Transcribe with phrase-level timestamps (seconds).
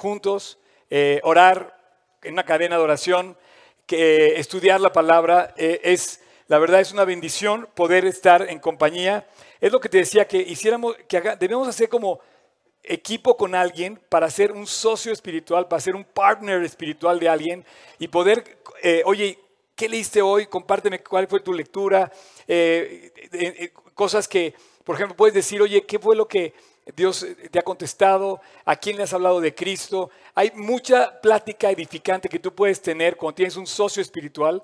[0.00, 0.58] juntos,
[0.88, 1.76] eh, orar
[2.22, 3.36] en una cadena de oración,
[3.86, 9.26] que estudiar la palabra eh, es, la verdad, es una bendición poder estar en compañía.
[9.60, 12.20] Es lo que te decía que hiciéramos, que debemos hacer como
[12.82, 17.64] equipo con alguien para ser un socio espiritual, para ser un partner espiritual de alguien
[17.98, 19.38] y poder, eh, oye,
[19.76, 20.46] ¿qué leíste hoy?
[20.46, 22.10] Compárteme cuál fue tu lectura.
[23.94, 26.54] cosas que, por ejemplo, puedes decir, oye, ¿qué fue lo que
[26.96, 30.10] Dios te ha contestado, a quién le has hablado de Cristo.
[30.34, 34.62] Hay mucha plática edificante que tú puedes tener cuando tienes un socio espiritual.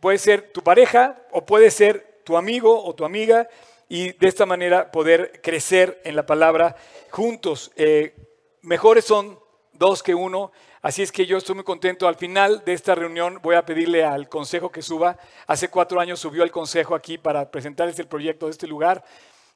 [0.00, 3.48] Puede ser tu pareja o puede ser tu amigo o tu amiga
[3.88, 6.76] y de esta manera poder crecer en la palabra
[7.10, 7.70] juntos.
[7.76, 8.14] Eh,
[8.62, 9.38] mejores son
[9.72, 10.52] dos que uno.
[10.80, 12.08] Así es que yo estoy muy contento.
[12.08, 15.18] Al final de esta reunión voy a pedirle al consejo que suba.
[15.46, 19.04] Hace cuatro años subió el consejo aquí para presentarles el proyecto de este lugar.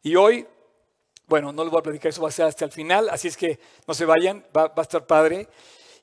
[0.02, 0.46] Y hoy
[1.26, 3.36] bueno, no les voy a platicar, eso va a ser hasta el final, así es
[3.36, 5.48] que no se vayan, va, a estar padre.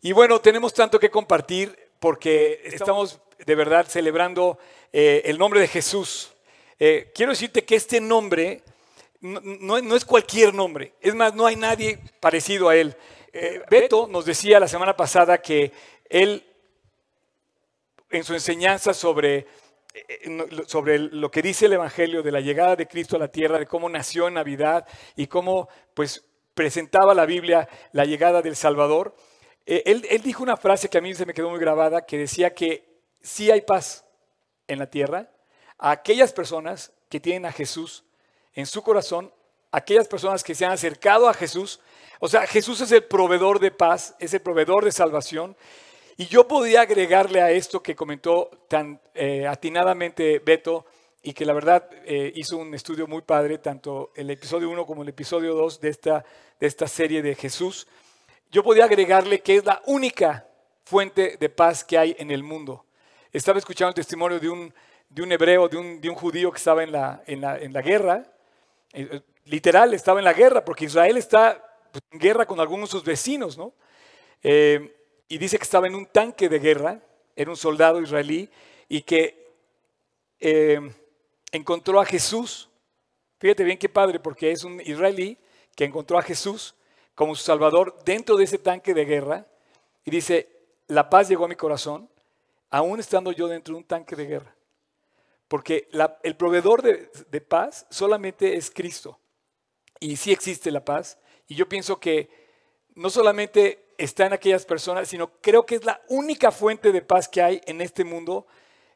[0.02, 4.58] Y bueno, tenemos tanto que compartir porque estamos de verdad celebrando
[4.92, 6.34] eh, el nombre de Jesús.
[6.78, 8.64] Eh, quiero decirte que este nombre
[9.22, 12.96] no, es cualquier nombre, es más, no hay nadie parecido a él.
[13.32, 15.72] Eh, Beto nos decía la semana pasada que
[16.10, 16.46] él,
[18.10, 19.48] en su enseñanza sobre
[20.68, 23.68] sobre lo que dice el Evangelio de la llegada de Cristo a la tierra, de
[23.68, 29.16] cómo nació en Navidad y cómo pues presentaba la Biblia la llegada del Salvador.
[29.66, 32.18] Eh, él, él, dijo una frase que a mí se me quedó muy grabada, que
[32.18, 32.84] decía que
[33.22, 34.06] sí hay paz
[34.68, 35.30] en la tierra
[35.84, 38.06] aquellas personas que tienen a Jesús
[38.54, 39.34] en su corazón,
[39.72, 41.80] aquellas personas que se han acercado a Jesús.
[42.20, 45.58] O sea, Jesús es el proveedor de paz, es el proveedor de salvación.
[46.16, 50.86] Y yo podía agregarle a esto que comentó tan eh, atinadamente Beto
[51.24, 55.02] y que la verdad eh, hizo un estudio muy padre, tanto el episodio 1 como
[55.02, 56.26] el episodio 2 de esta,
[56.60, 57.88] de esta serie de Jesús.
[58.52, 60.48] Yo podía agregarle que es la única
[60.84, 62.86] fuente de paz que hay en el mundo.
[63.32, 64.72] Estaba escuchando el testimonio de un,
[65.10, 67.74] de un hebreo, de un, de un, judío que estaba en la, en la, en
[67.74, 68.24] la guerra.
[68.92, 71.60] Eh, literal, estaba en la guerra, porque Israel está
[71.92, 73.74] pues, en guerra con algunos de sus vecinos, ¿no?
[75.34, 77.02] Y dice que estaba en un tanque de guerra,
[77.36, 78.52] era un soldado israelí,
[78.88, 79.52] y que
[80.40, 80.80] eh,
[81.52, 82.70] encontró a Jesús.
[83.40, 85.40] Fíjate bien qué padre, porque es un israelí
[85.76, 86.76] que encontró a Jesús
[87.16, 89.48] como su Salvador dentro de ese tanque de guerra,
[90.06, 90.48] y dice,
[90.86, 92.08] la paz llegó a mi corazón,
[92.70, 94.56] aún estando yo dentro de un tanque de guerra.
[95.48, 95.90] Porque
[96.22, 99.18] el proveedor de, de paz solamente es Cristo.
[100.00, 101.18] Y sí existe la paz.
[101.48, 102.30] Y yo pienso que
[102.94, 107.28] no solamente está en aquellas personas, sino creo que es la única fuente de paz
[107.28, 108.48] que hay en este mundo,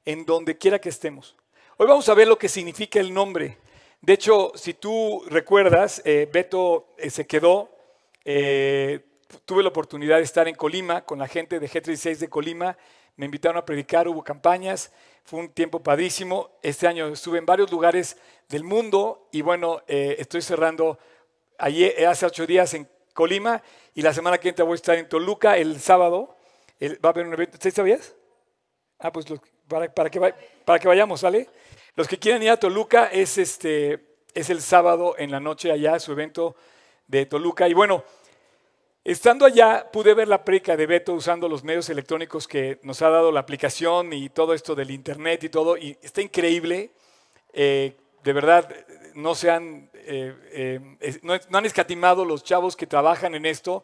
[0.06, 1.36] en donde quiera que estemos.
[1.78, 3.58] Hoy vamos a ver lo que significa el nombre.
[4.02, 7.70] De hecho, si tú recuerdas, eh, Beto eh, se quedó,
[8.26, 9.02] eh,
[9.46, 12.78] tuve la oportunidad de estar en Colima con la gente de G36 de Colima,
[13.16, 14.92] me invitaron a predicar, hubo campañas,
[15.24, 16.52] fue un tiempo padrísimo.
[16.62, 21.00] Este año estuve en varios lugares del mundo y bueno, estoy cerrando
[21.58, 23.64] ayer, hace ocho días en Colima
[23.96, 26.38] y la semana que entra voy a estar en Toluca el sábado.
[26.80, 27.56] va a haber un evento.
[27.56, 28.14] ¿Ustedes sabías?
[29.00, 29.26] Ah, pues
[29.68, 30.34] para, que
[30.64, 31.50] para que vayamos, ¿sale?
[31.96, 36.00] Los que quieran ir a Toluca es, este, es el sábado en la noche allá,
[36.00, 36.56] su evento
[37.08, 37.68] de Toluca.
[37.68, 38.04] Y bueno,
[39.04, 43.10] estando allá pude ver la preca de Beto usando los medios electrónicos que nos ha
[43.10, 45.76] dado la aplicación y todo esto del internet y todo.
[45.76, 46.92] Y está increíble.
[47.52, 48.70] Eh, de verdad,
[49.18, 50.36] no se han, eh,
[51.02, 53.84] eh, no, han escatimado los chavos que trabajan en esto.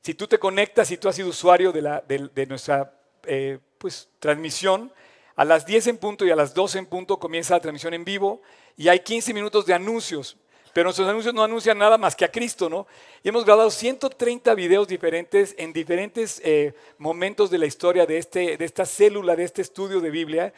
[0.00, 4.08] Si tú te conectas y tú has sido usuario de, la, de, nuestra eh, pues,
[4.18, 4.92] transmisión,
[5.36, 8.04] a las 10 en punto y a las 12 en punto comienza la transmisión en
[8.04, 8.42] vivo
[8.76, 10.36] y hay 15 minutos de anuncios.
[10.72, 12.88] Pero nuestros anuncios no anuncian nada más que a Cristo, ¿no?
[13.22, 16.42] Y hemos grabado 130 videos diferentes en diferentes
[16.98, 20.52] momentos de la historia de, este, de esta célula, de este estudio de Biblia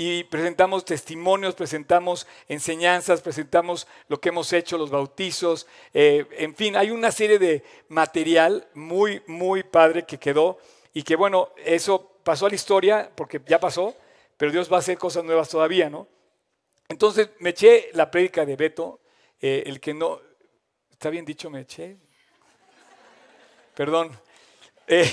[0.00, 6.76] y presentamos testimonios, presentamos enseñanzas, presentamos lo que hemos hecho, los bautizos, eh, en fin,
[6.76, 10.58] hay una serie de material muy, muy padre que quedó
[10.94, 13.96] y que bueno, eso pasó a la historia porque ya pasó,
[14.36, 16.06] pero Dios va a hacer cosas nuevas todavía, ¿no?
[16.88, 19.00] Entonces me eché la prédica de Beto,
[19.40, 20.20] eh, el que no,
[20.92, 21.96] ¿está bien dicho me eché?
[23.74, 24.16] Perdón.
[24.86, 25.10] Eh,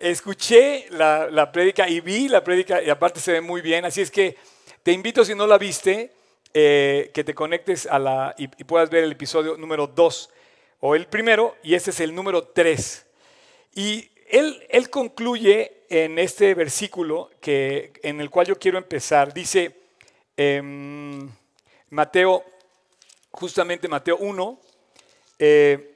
[0.00, 1.52] escuché la, la
[1.88, 4.36] y vi la prédica y aparte se ve muy bien, así es que
[4.82, 6.12] te invito si no la viste,
[6.54, 10.30] eh, que te conectes a la y, puedas ver el episodio número 2
[10.80, 13.06] o el primero y este es el número 3.
[13.74, 19.34] Y él, él concluye en este versículo que, en el cual yo quiero empezar.
[19.34, 19.76] Dice
[20.36, 21.28] em,
[21.90, 22.44] Mateo,
[23.30, 24.60] justamente Mateo 1,
[25.38, 25.86] eh,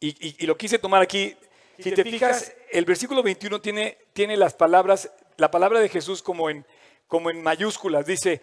[0.00, 1.34] y, lo quise tomar aquí.
[1.78, 6.48] Si te fijas, el versículo 21 tiene, tiene las palabras, la palabra de Jesús como
[6.48, 6.66] en,
[7.06, 8.06] como en mayúsculas.
[8.06, 8.40] Dice,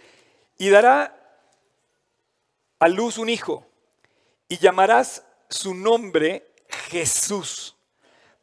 [0.58, 1.20] y dará
[2.80, 3.66] a luz un hijo
[4.48, 6.46] y llamarás su nombre
[6.90, 7.76] Jesús.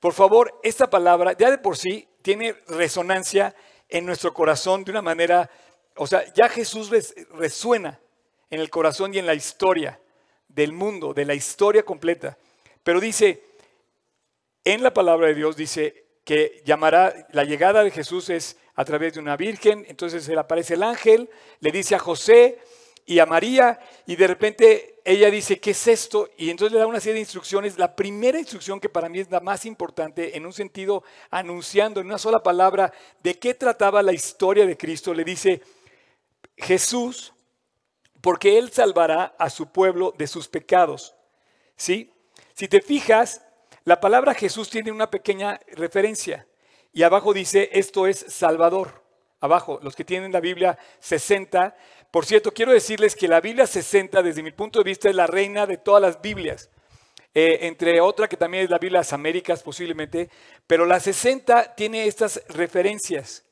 [0.01, 3.55] Por favor, esta palabra ya de por sí tiene resonancia
[3.89, 5.51] en nuestro corazón de una manera,
[5.97, 6.91] o sea, ya Jesús
[7.35, 8.01] resuena
[8.49, 10.01] en el corazón y en la historia
[10.49, 12.39] del mundo, de la historia completa.
[12.83, 13.50] Pero dice,
[14.65, 19.15] en la palabra de Dios dice que llamará, la llegada de Jesús es a través
[19.15, 21.31] de una virgen, entonces le aparece el ángel,
[21.61, 22.59] le dice a José,
[23.11, 26.31] y a María y de repente ella dice, ¿qué es esto?
[26.37, 27.77] Y entonces le da una serie de instrucciones.
[27.77, 32.07] La primera instrucción que para mí es la más importante, en un sentido anunciando en
[32.07, 35.61] una sola palabra de qué trataba la historia de Cristo, le dice,
[36.57, 37.33] Jesús,
[38.21, 41.17] porque Él salvará a su pueblo de sus pecados.
[41.75, 42.13] ¿Sí?
[42.55, 43.43] Si te fijas,
[43.85, 46.47] la palabra Jesús tiene una pequeña referencia
[46.93, 49.03] y abajo dice, esto es Salvador.
[49.41, 51.75] Abajo, los que tienen la Biblia 60,
[52.11, 55.27] por cierto, quiero decirles que la Biblia 60, desde mi punto de vista, es la
[55.27, 56.69] reina de todas las Biblias.
[57.33, 60.29] Eh, entre otra que también es la Biblia de las Américas posiblemente,
[60.67, 63.45] pero la 60 tiene estas referencias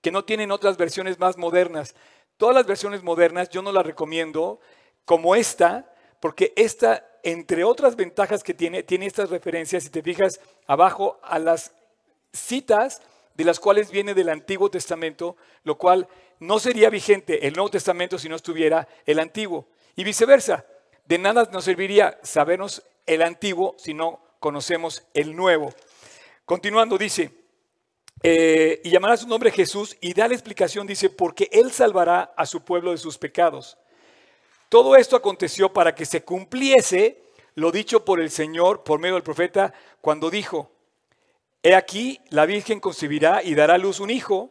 [0.00, 1.94] que no tienen otras versiones más modernas.
[2.38, 4.60] Todas las versiones modernas yo no las recomiendo
[5.04, 10.38] como esta, porque esta, entre otras ventajas que tiene, tiene estas referencias, si te fijas
[10.68, 11.72] abajo, a las
[12.32, 13.02] citas
[13.34, 16.06] de las cuales viene del Antiguo Testamento, lo cual
[16.38, 19.66] no sería vigente el Nuevo Testamento si no estuviera el Antiguo.
[19.96, 20.66] Y viceversa,
[21.04, 25.74] de nada nos serviría sabernos el Antiguo si no conocemos el Nuevo.
[26.44, 27.32] Continuando, dice,
[28.22, 32.46] eh, y llamará su nombre Jesús y da la explicación, dice, porque Él salvará a
[32.46, 33.76] su pueblo de sus pecados.
[34.68, 37.22] Todo esto aconteció para que se cumpliese
[37.54, 40.70] lo dicho por el Señor por medio del profeta cuando dijo,
[41.62, 44.50] He aquí, la Virgen concebirá y dará a luz un hijo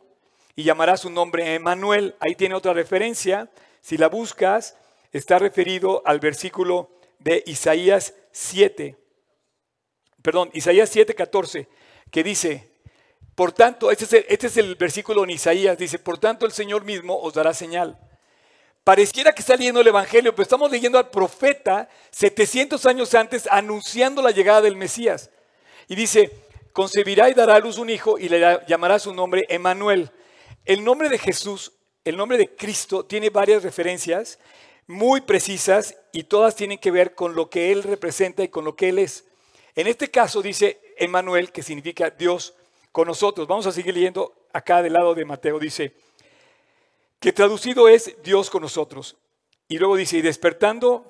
[0.56, 2.16] y llamará su nombre Emanuel.
[2.20, 3.50] Ahí tiene otra referencia.
[3.80, 4.78] Si la buscas,
[5.12, 6.90] está referido al versículo
[7.20, 8.98] de Isaías 7.
[10.22, 11.70] Perdón, Isaías 7, 14,
[12.12, 12.72] que dice,
[13.36, 16.52] por tanto, este es, el, este es el versículo en Isaías, dice, por tanto el
[16.52, 18.00] Señor mismo os dará señal.
[18.86, 24.22] Pareciera que está leyendo el Evangelio, pero estamos leyendo al profeta 700 años antes anunciando
[24.22, 25.32] la llegada del Mesías.
[25.88, 26.32] Y dice,
[26.72, 30.12] concebirá y dará a luz un hijo y le llamará su nombre Emanuel.
[30.66, 31.72] El nombre de Jesús,
[32.04, 34.38] el nombre de Cristo, tiene varias referencias
[34.86, 38.76] muy precisas y todas tienen que ver con lo que Él representa y con lo
[38.76, 39.26] que Él es.
[39.74, 42.54] En este caso dice Emanuel, que significa Dios
[42.92, 43.48] con nosotros.
[43.48, 45.58] Vamos a seguir leyendo acá del lado de Mateo.
[45.58, 46.05] Dice
[47.20, 49.18] que traducido es Dios con nosotros.
[49.68, 51.06] Y luego dice, y despertando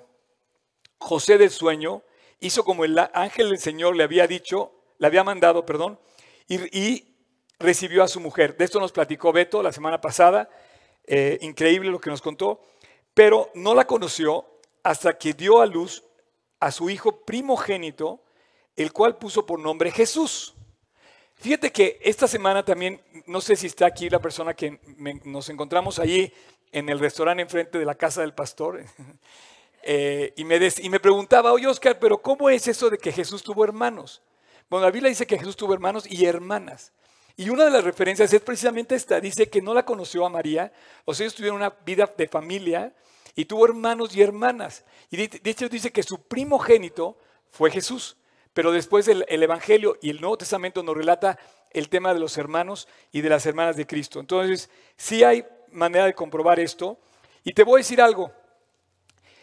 [0.97, 2.03] José del sueño,
[2.39, 5.99] hizo como el ángel del Señor le había dicho le había mandado, perdón,
[6.47, 7.13] y,
[7.57, 8.57] recibió a su mujer.
[8.57, 10.49] De esto nos platicó Beto la semana pasada,
[11.05, 12.61] eh, increíble lo que nos contó,
[13.13, 14.45] pero no la conoció
[14.83, 16.03] hasta que dio a luz
[16.59, 18.21] a su hijo primogénito,
[18.75, 20.53] el cual puso por nombre Jesús.
[21.37, 24.79] Fíjate que esta semana también, no sé si está aquí la persona que
[25.25, 26.31] nos encontramos allí
[26.71, 28.83] en el restaurante enfrente de la casa del pastor,
[29.83, 33.43] eh, y, me y me preguntaba, oye Oscar, pero ¿cómo es eso de que Jesús
[33.43, 34.21] tuvo hermanos?
[34.69, 36.91] Bueno, la Biblia dice que Jesús tuvo hermanos y hermanas.
[37.37, 39.19] Y una de las referencias es precisamente esta.
[39.19, 40.71] Dice que no la conoció a María,
[41.03, 42.95] o sea, ellos tuvieron una vida de familia
[43.35, 44.85] y tuvo hermanos y hermanas.
[45.11, 47.17] Y de hecho dice que su primogénito
[47.51, 48.17] fue Jesús.
[48.55, 51.37] Pero después el, el Evangelio y el Nuevo Testamento nos relata
[51.69, 54.19] el tema de los hermanos y de las hermanas de Cristo.
[54.19, 56.97] Entonces, sí hay manera de comprobar esto.
[57.43, 58.31] Y te voy a decir algo.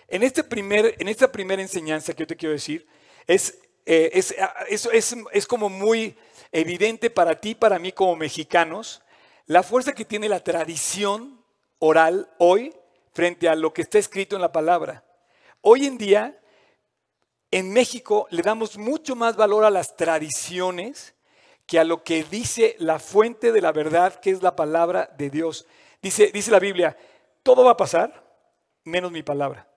[0.09, 2.89] En, este primer, en esta primera enseñanza que yo te quiero decir,
[3.29, 6.17] es eh, es, ah, eso es, como muy
[6.53, 9.03] evidente para ti, para mí como mexicanos,
[9.47, 11.43] la fuerza que tiene la tradición
[11.79, 12.75] oral hoy
[13.13, 15.05] frente a lo que está escrito en la palabra.
[15.61, 16.39] Hoy en día,
[17.53, 21.15] en México le damos mucho más valor a las tradiciones
[21.67, 25.31] que a lo que dice la fuente de la verdad, que es la palabra de
[25.31, 25.67] Dios.
[26.01, 26.97] Dice, dice la Biblia,
[27.43, 28.25] todo va a pasar
[28.85, 29.69] menos mi palabra.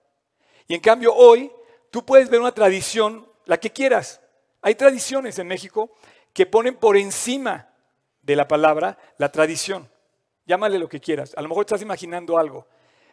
[0.66, 1.52] Y en cambio hoy
[1.90, 4.22] tú puedes ver una tradición la que quieras.
[4.62, 5.92] Hay tradiciones en México
[6.32, 7.68] que ponen por encima
[8.22, 9.88] de la palabra la tradición.
[10.46, 11.34] Llámale lo que quieras.
[11.36, 12.66] A lo mejor estás imaginando algo.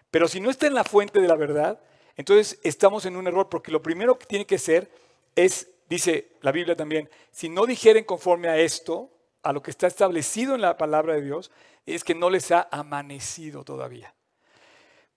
[0.10, 1.82] Pero si no está en la fuente de la verdad,
[2.16, 4.92] entonces estamos en un error porque lo primero que tiene que ser
[5.36, 9.10] es, dice la Biblia también, si no dijeren conforme a esto,
[9.42, 11.52] a lo que está establecido en la palabra de Dios,
[11.86, 14.14] es que no les ha amanecido todavía.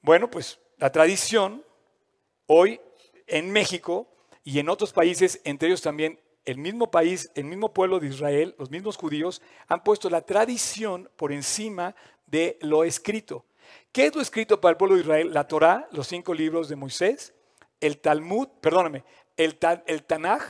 [0.03, 1.65] Bueno, pues la tradición
[2.47, 2.81] hoy
[3.27, 4.09] en México
[4.43, 8.55] y en otros países, entre ellos también el mismo país, el mismo pueblo de Israel,
[8.59, 11.95] los mismos judíos, han puesto la tradición por encima
[12.27, 13.45] de lo escrito.
[13.93, 15.33] ¿Qué es lo escrito para el pueblo de Israel?
[15.33, 17.35] La Torá, los cinco libros de Moisés,
[17.81, 19.05] el Talmud, perdóname,
[19.37, 20.43] el, el Tanaj,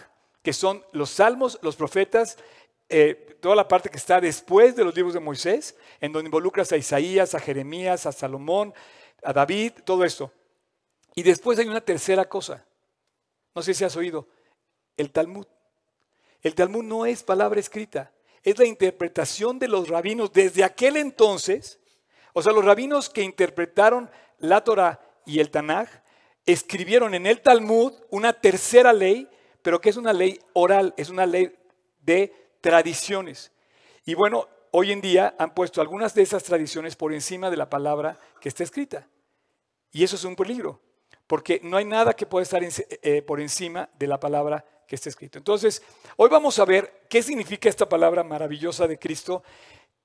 [0.43, 2.39] que son los salmos, los profetas,
[2.89, 6.71] eh, toda la parte que está después de los libros de Moisés, en donde involucras
[6.73, 8.73] a Isaías, a Jeremías, a Salomón,
[9.23, 10.33] a David, todo esto.
[11.15, 12.65] Y después hay una tercera cosa.
[13.55, 14.29] No sé si has oído.
[14.97, 15.47] El Talmud.
[16.43, 18.13] El Talmud no es palabra escrita,
[18.45, 21.81] es la interpretación de los rabinos desde aquel entonces.
[22.39, 25.89] O sea, los rabinos que interpretaron la Torah y el Tanaj
[26.45, 29.27] escribieron en el Talmud una tercera ley,
[29.63, 31.57] pero que es una ley oral, es una ley
[32.03, 33.53] de tradiciones.
[34.05, 37.71] Y bueno, hoy en día han puesto algunas de esas tradiciones por encima de la
[37.71, 39.09] palabra que está escrita.
[39.91, 40.79] Y eso es un peligro,
[41.27, 45.09] porque no hay nada que pueda estar eh, por encima de la palabra que está
[45.09, 45.39] escrita.
[45.39, 45.83] Entonces,
[46.19, 49.43] hoy vamos a ver qué significa esta palabra maravillosa de Cristo,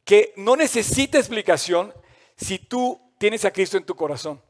[0.06, 1.94] que no necesita explicación
[2.42, 4.42] si tú tienes a Cristo en tu corazón.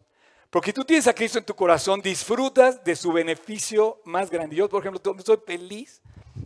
[0.50, 4.56] Porque tú tienes a Cristo en tu corazón, disfrutas de su beneficio más grande.
[4.56, 6.02] Yo, por ejemplo, estoy feliz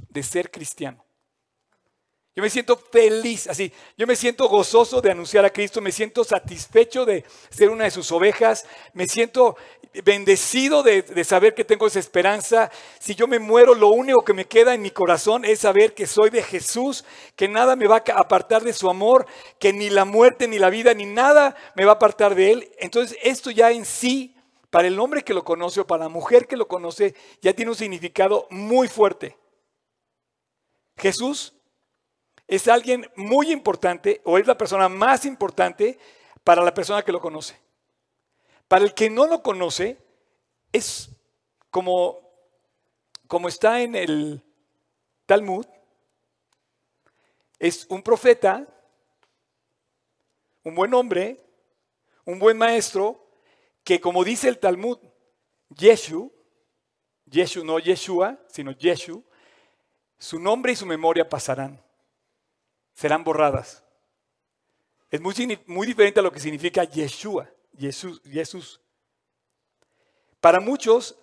[0.10, 1.05] de ser cristiano.
[2.36, 3.72] Yo me siento feliz, así.
[3.98, 7.92] Yo me siento gozoso de anunciar a Cristo, me siento satisfecho de ser una de
[7.92, 9.56] sus ovejas, me siento
[10.04, 12.70] bendecido de, saber que tengo esa esperanza.
[13.00, 16.08] Si yo me muero, lo único que me queda en mi corazón es saber que
[16.08, 17.06] soy de Jesús,
[17.38, 19.26] que nada me va a apartar de su amor,
[19.58, 22.72] que ni la muerte, ni la vida, ni nada me va a apartar de él.
[22.80, 24.36] Entonces, esto ya en sí,
[24.70, 27.72] para el hombre que lo conoce o para la mujer que lo conoce, ya tiene
[27.72, 29.38] un significado muy fuerte.
[30.98, 31.55] Jesús
[32.48, 35.98] es alguien muy importante o es la persona más importante
[36.44, 37.60] para la persona que lo conoce.
[38.68, 39.98] Para el que no lo conoce,
[40.72, 41.10] es
[41.72, 42.20] como,
[43.28, 44.44] como está en el
[45.26, 45.66] Talmud,
[47.58, 48.68] es un profeta,
[50.64, 51.40] un buen hombre,
[52.26, 53.28] un buen maestro,
[53.84, 55.00] que como dice el Talmud,
[55.70, 56.32] Yeshu,
[57.26, 59.24] Yeshu no Yeshua, sino Yeshu,
[60.18, 61.85] su nombre y su memoria pasarán
[62.96, 63.84] serán borradas.
[65.12, 67.48] Es muy, muy diferente a lo que significa Yeshua,
[67.78, 68.82] Jesús, Jesús.
[70.40, 71.18] Para muchos,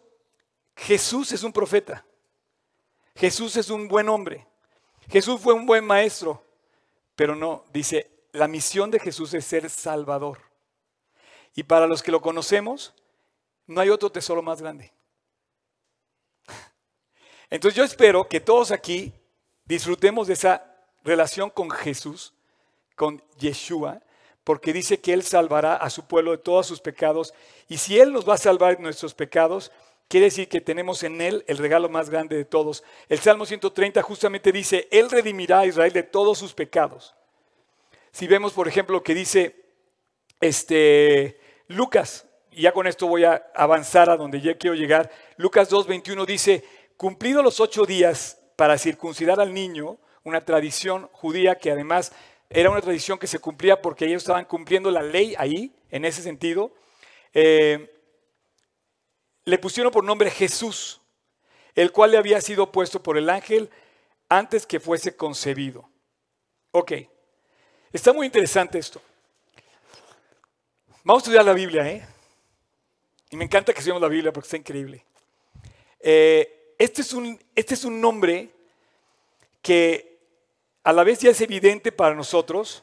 [0.76, 2.05] Jesús es un profeta.
[3.17, 4.47] Jesús es un buen hombre.
[5.09, 6.45] Jesús fue un buen maestro.
[7.17, 10.38] Pero no, dice, la misión de Jesús es ser salvador.
[11.55, 12.95] Y para los que lo conocemos,
[13.67, 14.93] no hay otro tesoro más grande.
[17.50, 19.12] Entonces yo espero que todos aquí
[19.64, 20.72] disfrutemos de esa
[21.04, 22.32] relación con Jesús,
[22.97, 24.00] con Yeshua,
[24.44, 27.32] porque dice que Él salvará a su pueblo de todos sus pecados.
[27.68, 29.71] Y si Él nos va a salvar de nuestros pecados,
[30.09, 32.82] quiere decir que tenemos en Él el regalo más grande de todos.
[33.09, 37.14] El Salmo 130 justamente dice, Él redimirá a Israel de todos sus pecados.
[38.11, 39.56] Si vemos, por ejemplo, lo que dice
[40.40, 45.71] este, Lucas, y ya con esto voy a avanzar a donde ya quiero llegar, Lucas
[45.71, 46.64] 2.21 dice,
[46.97, 52.12] cumplido los ocho días para circuncidar al niño, una tradición judía que además
[52.50, 56.23] era una tradición que se cumplía porque ellos estaban cumpliendo la ley ahí, en ese
[56.23, 56.73] sentido.
[57.33, 57.93] Eh,
[59.45, 61.00] le pusieron por nombre Jesús,
[61.75, 63.71] el cual le había sido puesto por el ángel
[64.29, 65.88] antes que fuese concebido.
[66.71, 66.93] Ok,
[67.93, 69.00] está muy interesante esto.
[71.05, 72.07] Vamos a estudiar la Biblia, ¿eh?
[73.31, 75.05] Y me encanta que estudiemos la Biblia porque está increíble.
[76.00, 78.50] Eh, este, es un, este es un nombre
[79.62, 80.12] que
[80.85, 82.83] a la vez ya es evidente para nosotros,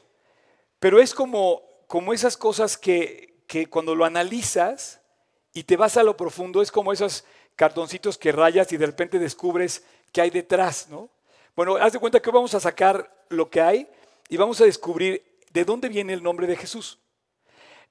[0.78, 5.00] pero es como, como esas cosas que, que cuando lo analizas
[5.52, 7.24] y te vas a lo profundo, es como esos
[7.56, 11.10] cartoncitos que rayas y de repente descubres que hay detrás, ¿no?
[11.54, 13.88] Bueno, haz de cuenta que vamos a sacar lo que hay
[14.28, 16.98] y vamos a descubrir de dónde viene el nombre de Jesús.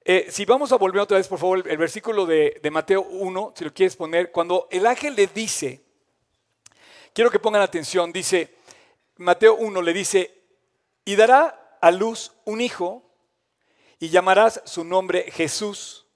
[0.04, 3.52] Eh, si vamos a volver otra vez, por favor, el, versículo de, de, Mateo 1,
[3.54, 5.82] si lo quieres poner, cuando el ángel le dice,
[7.12, 8.54] quiero que pongan atención, dice,
[9.20, 10.34] Mateo 1 le dice,
[11.04, 13.02] y dará a luz un hijo
[13.98, 16.06] y llamarás su nombre Jesús,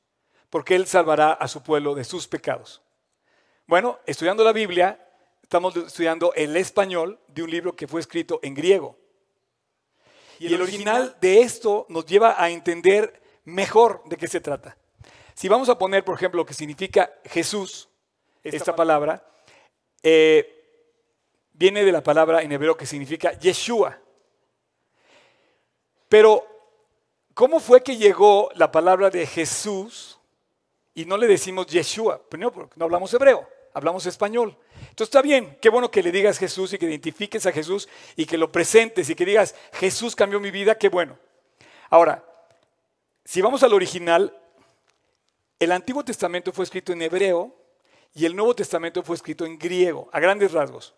[0.49, 2.81] porque él salvará a su pueblo de sus pecados.
[3.67, 5.07] Bueno, estudiando la Biblia,
[5.43, 8.97] estamos estudiando el español de un libro que fue escrito en griego.
[10.39, 14.79] Y el original de esto nos lleva a entender mejor de qué se trata.
[15.35, 17.91] Si vamos a poner, por ejemplo, lo que significa Jesús,
[18.43, 19.23] esta, palabra,
[20.03, 20.64] eh,
[21.55, 23.99] viene de la palabra en hebreo que significa Yeshua.
[26.09, 26.47] Pero,
[27.33, 30.19] ¿cómo fue que llegó la palabra de Jesús
[30.95, 32.21] y no le decimos Yeshua?
[32.29, 34.57] Primero, porque no hablamos hebreo, hablamos español.
[34.81, 38.27] Entonces está bien, qué bueno que le digas Jesús y que identifiques a Jesús y
[38.27, 41.19] que lo presentes y que digas, Jesús cambió mi vida, qué bueno.
[41.89, 42.25] Ahora,
[43.25, 44.37] si vamos al original,
[45.59, 47.57] el Antiguo Testamento fue escrito en hebreo
[48.13, 50.95] y el Nuevo Testamento fue escrito en griego, a grandes rasgos.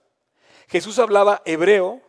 [0.68, 2.00] Jesús hablaba hebreo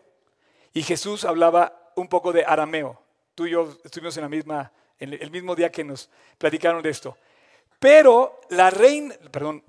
[0.74, 3.02] y Jesús hablaba un poco de arameo.
[3.36, 7.18] Tú y yo estuvimos en la misma, el mismo día que nos platicaron de esto.
[7.80, 9.64] Pero la reina, perdón,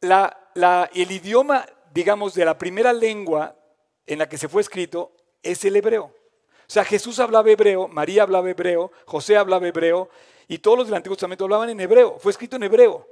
[0.00, 3.54] el idioma, digamos, de la primera lengua
[4.06, 5.12] en la que se fue escrito
[5.42, 6.04] es el hebreo.
[6.04, 10.08] O sea, Jesús hablaba hebreo, María hablaba hebreo, José hablaba hebreo
[10.48, 12.18] y todos los del Antiguo Testamento hablaban en hebreo.
[12.18, 13.06] Fue escrito en hebreo.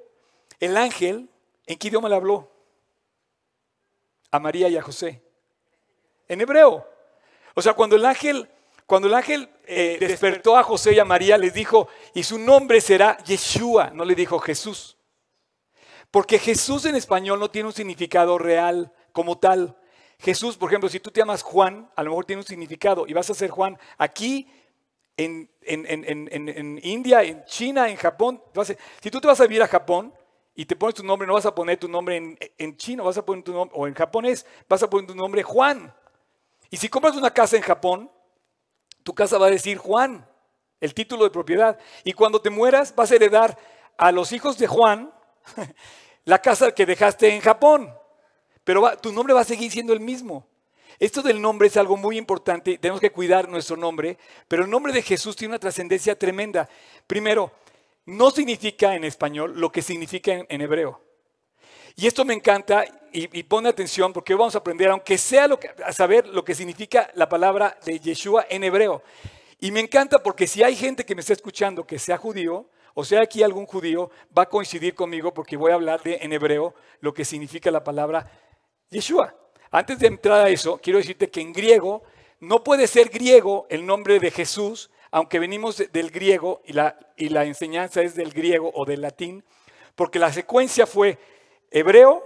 [0.59, 1.29] El ángel,
[1.67, 2.51] ¿en qué idioma le habló?
[4.33, 5.23] A María y a José.
[6.27, 6.85] En hebreo.
[7.55, 8.49] O sea, cuando el ángel,
[8.87, 12.81] cuando el ángel eh, despertó a José y a María, les dijo, y su nombre
[12.81, 14.97] será Yeshua, no le dijo Jesús.
[16.11, 19.79] Porque Jesús en español no tiene un significado real como tal.
[20.19, 23.13] Jesús, por ejemplo, si tú te llamas Juan, a lo mejor tiene un significado y
[23.13, 24.49] vas a ser Juan aquí
[25.17, 25.49] en,
[26.83, 28.43] India, en China, en Japón.
[29.01, 30.13] si tú te vas a vivir a Japón
[30.55, 33.25] y te pones tu nombre, no vas a poner tu nombre en, chino, vas a
[33.25, 35.95] poner tu o en japonés, vas a poner tu nombre Juan.
[36.71, 38.11] Y si compras una casa en Japón,
[39.03, 40.27] tu casa va a decir Juan,
[40.81, 41.79] el título de propiedad.
[42.05, 43.59] Y cuando te mueras, vas a heredar
[43.97, 45.13] a los hijos de Juan
[46.25, 47.93] la casa que dejaste en Japón,
[48.65, 50.47] pero tu nombre va a seguir siendo el mismo.
[50.99, 54.93] Esto del nombre es algo muy importante, tenemos que cuidar nuestro nombre, pero el nombre
[54.93, 56.69] de Jesús tiene una trascendencia tremenda.
[57.07, 57.51] Primero,
[58.07, 61.01] no significa en español lo que significa en, hebreo.
[61.97, 65.61] Y esto me encanta y, pone atención porque hoy vamos a aprender, aunque sea lo
[65.61, 69.03] que, a saber lo que significa la palabra de Yeshua en hebreo.
[69.61, 73.05] Y me encanta porque si hay gente que me está escuchando que sea judío, o
[73.05, 76.75] sea, aquí algún judío va a coincidir conmigo porque voy a hablar de, en hebreo
[77.01, 78.31] lo que significa la palabra
[78.91, 79.35] Yeshua.
[79.71, 82.03] Antes de entrar a eso, quiero decirte que en griego
[82.41, 88.03] no puede ser griego el nombre de Jesús, aunque venimos del griego y la, enseñanza
[88.03, 89.45] es del griego o del latín,
[89.95, 91.19] porque la secuencia fue
[91.71, 92.25] hebreo,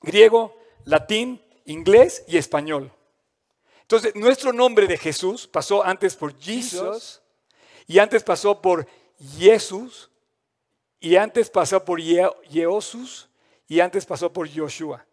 [0.00, 2.92] griego, latín, inglés y español.
[3.82, 7.22] Entonces, nuestro nombre de Jesús pasó antes por Jesus
[7.86, 8.86] y antes pasó por
[9.38, 10.10] Jesús,
[10.98, 13.28] y antes pasó por Jehosus,
[13.68, 15.04] y antes pasó por Joshua.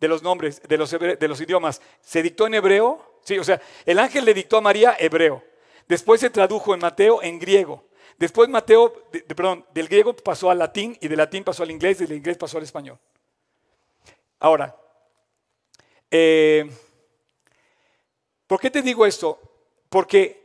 [0.00, 1.80] De los nombres, de los, de los idiomas.
[2.00, 5.49] Se dictó en hebreo, sí, o sea, el ángel le dictó a María hebreo.
[5.90, 7.82] Después se tradujo en Mateo en griego.
[8.16, 12.06] Después Mateo, perdón, del griego pasó al latín y del latín pasó al inglés y
[12.06, 12.96] del inglés pasó al español.
[14.38, 14.76] Ahora,
[16.08, 16.70] eh,
[18.46, 19.40] ¿por qué te digo esto?
[19.88, 20.40] Porque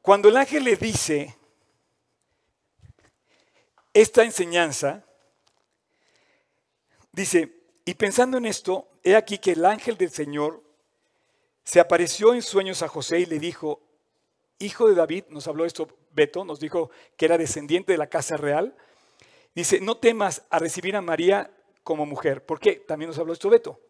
[0.00, 1.36] cuando el ángel le dice
[3.92, 5.04] esta enseñanza,
[7.10, 10.62] dice, y pensando en esto, he aquí que el ángel del Señor
[11.64, 13.80] se apareció en sueños a José y le dijo,
[14.62, 18.36] hijo de David, nos habló esto Beto, nos dijo que era descendiente de la casa
[18.36, 18.74] real,
[19.54, 21.50] dice, no temas a recibir a María
[21.82, 22.44] como mujer.
[22.44, 22.76] ¿Por qué?
[22.76, 23.80] También nos habló esto Beto.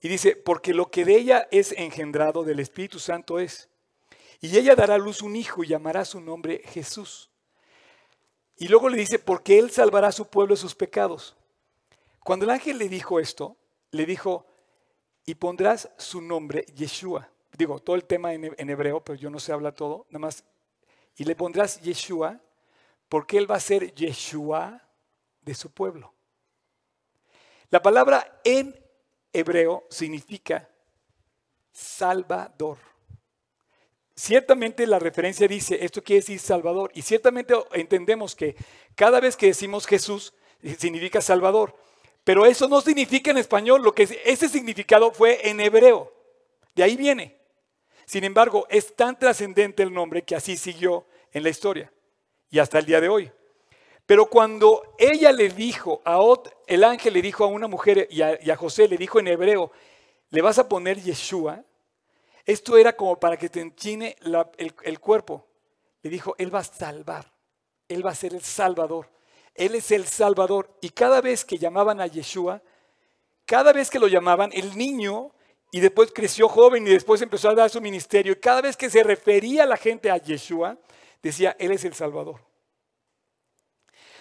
[0.00, 3.68] Y dice, porque lo que de ella es engendrado del Espíritu Santo es.
[4.40, 7.30] Y ella dará a luz un hijo y llamará su nombre Jesús.
[8.56, 11.36] Y luego le dice, porque él salvará a su pueblo de sus pecados.
[12.24, 13.56] Cuando el ángel le dijo esto,
[13.90, 14.46] le dijo,
[15.24, 17.30] y pondrás su nombre Yeshua.
[17.56, 20.44] Digo, todo el tema en, hebreo, pero yo no sé hablar todo, nada más.
[21.16, 22.40] Y le pondrás Yeshua,
[23.08, 24.82] porque él va a ser Yeshua
[25.42, 26.12] de su pueblo.
[27.70, 28.78] La palabra en
[29.32, 30.68] hebreo significa
[31.72, 32.78] Salvador.
[34.14, 38.56] Ciertamente la referencia dice, esto quiere decir Salvador, y ciertamente entendemos que
[38.94, 40.34] cada vez que decimos Jesús
[40.78, 41.76] significa Salvador,
[42.24, 46.12] pero eso no significa en español, lo que ese significado fue en hebreo,
[46.74, 47.37] de ahí viene.
[48.08, 51.92] Sin embargo, es tan trascendente el nombre que así siguió en la historia
[52.48, 53.30] y hasta el día de hoy.
[54.06, 56.18] Pero cuando ella le dijo, a
[56.66, 59.70] el ángel le dijo a una mujer y a, José le dijo en hebreo,
[60.30, 61.62] le vas a poner Yeshua,
[62.46, 64.16] esto era como para que te enchine
[64.56, 65.46] el, cuerpo.
[66.00, 67.30] Le dijo, Él va a salvar,
[67.88, 69.10] Él va a ser el Salvador.
[69.54, 70.78] Él es el Salvador.
[70.80, 72.62] Y cada vez que llamaban a Yeshua,
[73.44, 75.34] cada vez que lo llamaban, el niño,
[75.70, 78.90] y después creció joven y después empezó a dar su ministerio, y cada vez que
[78.90, 80.78] se refería la gente a Yeshua,
[81.22, 82.40] decía, Él es el Salvador.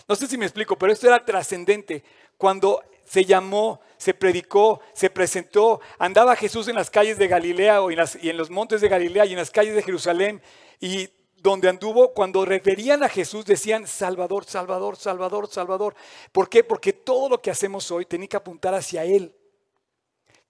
[0.07, 2.03] No sé si me explico, pero esto era trascendente.
[2.37, 5.81] Cuando se llamó, se predicó, se presentó.
[5.99, 9.25] Andaba Jesús en las calles de Galilea o en y en los montes de Galilea
[9.25, 10.41] y en las calles de Jerusalén
[10.79, 11.09] y
[11.41, 15.95] donde anduvo, cuando referían a Jesús decían Salvador, Salvador, Salvador, Salvador.
[16.31, 16.63] ¿Por qué?
[16.63, 19.33] Porque todo lo que hacemos hoy tiene que apuntar hacia Él.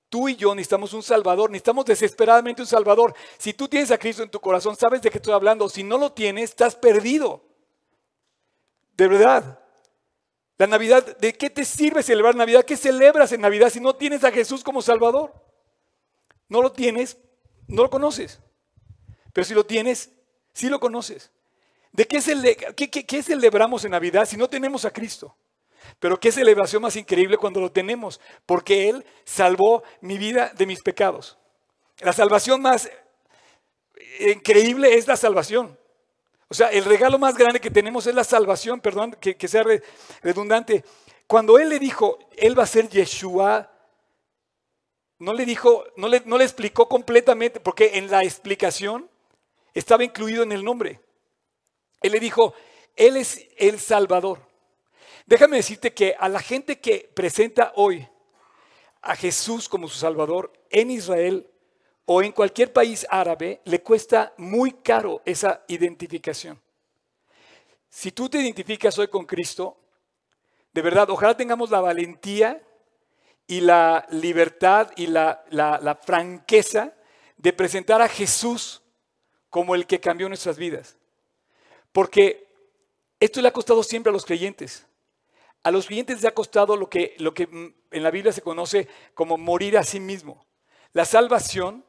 [0.09, 3.13] Tú y yo necesitamos un Salvador, necesitamos desesperadamente un Salvador.
[3.37, 5.67] Si tú tienes a Cristo en tu corazón, sabes de qué estoy hablando.
[5.67, 7.43] Si no lo tienes, estás perdido.
[8.95, 9.59] De verdad.
[10.57, 12.63] La Navidad, ¿de qué te sirve celebrar Navidad?
[12.63, 15.33] ¿Qué celebras en Navidad si no tienes a Jesús como Salvador?
[16.47, 17.17] No lo tienes,
[17.67, 18.39] no lo conoces.
[19.33, 20.09] Pero si lo tienes,
[20.53, 21.31] sí lo conoces.
[21.91, 25.35] ¿De qué, qué celebramos en Navidad si no tenemos a Cristo?
[25.99, 30.81] Pero qué celebración más increíble cuando lo tenemos, porque Él salvó mi vida de mis
[30.81, 31.37] pecados.
[31.99, 32.89] La salvación más
[34.19, 35.77] increíble es la salvación.
[36.49, 39.63] O sea, el regalo más grande que tenemos es la salvación, perdón, que, sea
[40.21, 40.83] redundante.
[41.27, 43.69] Cuando Él le dijo, Él va a ser Yeshua,
[45.19, 49.09] no le dijo, no le, explicó completamente, porque en la explicación
[49.73, 51.01] estaba incluido en el nombre.
[52.01, 52.53] Él le dijo,
[52.95, 54.46] Él es el Salvador.
[55.27, 58.07] Déjame decirte que a la gente que presenta hoy
[59.01, 61.49] a Jesús como su Salvador en Israel
[62.05, 66.61] o en cualquier país árabe, le cuesta muy caro esa identificación.
[67.89, 69.77] Si tú te identificas hoy con Cristo,
[70.71, 72.65] de verdad, ojalá tengamos la valentía
[73.47, 76.93] y la libertad y la, la franqueza
[77.35, 78.81] de presentar a Jesús
[79.49, 80.95] como el que cambió nuestras vidas.
[81.91, 82.47] Porque
[83.19, 84.87] esto le ha costado siempre a los creyentes.
[85.67, 88.87] A los creyentes les ha costado lo que, lo que en la Biblia se conoce
[89.13, 90.45] como morir a sí mismo.
[90.93, 91.83] La salvación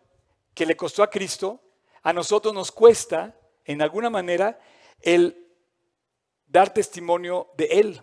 [0.53, 1.61] que le costó a Cristo,
[2.03, 4.59] a nosotros nos cuesta, en alguna manera,
[5.01, 5.47] el
[6.49, 8.03] dar testimonio de Él.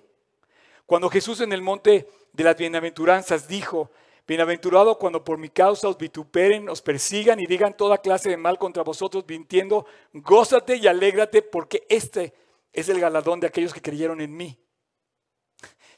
[0.85, 3.91] Cuando Jesús en el monte de las bienaventuranzas dijo,
[4.25, 8.57] Bienaventurado cuando por mi causa os vituperen, os persigan y digan toda clase de mal
[8.57, 12.33] contra vosotros, mintiendo, gózate y alégrate porque este
[12.71, 14.57] es el galardón de aquellos que creyeron en mí.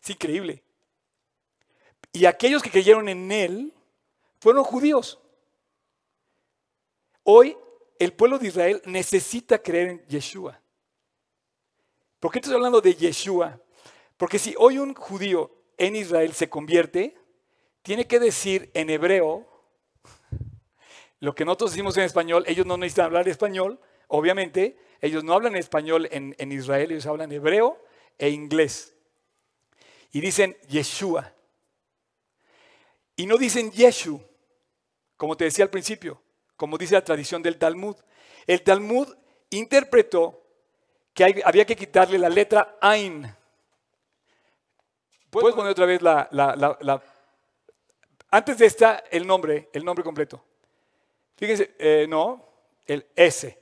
[0.07, 0.63] Es increíble.
[2.13, 3.73] Y aquellos que creyeron en Él
[4.39, 5.19] fueron judíos.
[7.23, 7.57] Hoy
[7.99, 10.61] el pueblo de Israel necesita creer en Yeshua.
[12.21, 13.59] ¿Por qué estoy hablando de Yeshua?
[14.15, 17.17] Porque si hoy un judío en Israel se convierte,
[17.81, 19.45] tiene que decir en hebreo
[21.19, 22.45] lo que nosotros decimos en español.
[22.47, 24.77] Ellos no necesitan hablar español, obviamente.
[25.01, 27.77] Ellos no hablan español en, en Israel, ellos hablan hebreo
[28.17, 28.96] e inglés
[30.11, 31.33] y dicen Yeshua.
[33.15, 34.21] Y no dicen Yeshu,
[35.15, 36.21] como te decía al principio,
[36.55, 37.95] como dice la tradición del Talmud.
[38.45, 39.07] El Talmud
[39.49, 40.43] interpretó
[41.13, 43.35] que había que quitarle la letra Ain.
[45.29, 47.03] ¿Puedes poner otra vez la,
[48.29, 50.43] Antes de esta, el nombre, el nombre completo.
[51.35, 52.45] Fíjense, eh, no,
[52.85, 53.61] el S.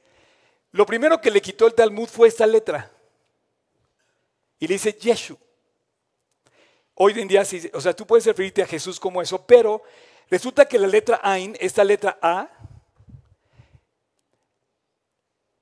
[0.71, 2.91] Lo primero que le quitó el Talmud fue esta letra.
[4.59, 5.37] Y le dice Yeshu.
[6.97, 9.83] Hoy en día, o sea, tú puedes referirte a Jesús como eso, pero
[10.29, 12.49] resulta que la letra Ain, esta letra A,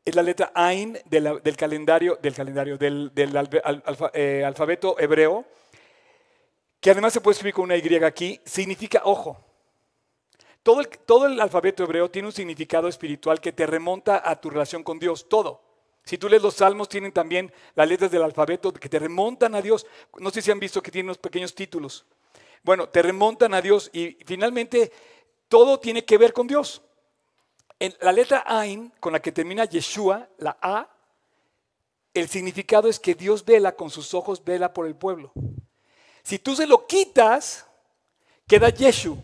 [0.06, 3.12] es la letra Ain del calendario, del, calendario, del,
[4.14, 5.44] eh, alfabeto hebreo,
[6.80, 9.44] que además se puede escribir con una Y aquí, significa ojo.
[10.62, 15.00] Todo el alfabeto hebreo tiene un significado espiritual que te remonta a tu relación con
[15.00, 15.73] Dios, todo.
[16.04, 19.62] Si tú lees los salmos, tienen también las letras del alfabeto que te remontan a
[19.62, 19.86] Dios.
[20.20, 22.06] No sé si han visto que tienen unos pequeños títulos.
[22.64, 24.92] Bueno, te remontan a Dios y finalmente
[25.48, 26.82] todo tiene que ver con Dios.
[27.80, 30.90] En la letra Ain, con la que termina Yeshua, la A,
[32.14, 35.32] el significado es que Dios vela con sus ojos, vela por el pueblo.
[36.22, 37.66] Si tú se lo quitas,
[38.48, 39.18] queda Yeshu.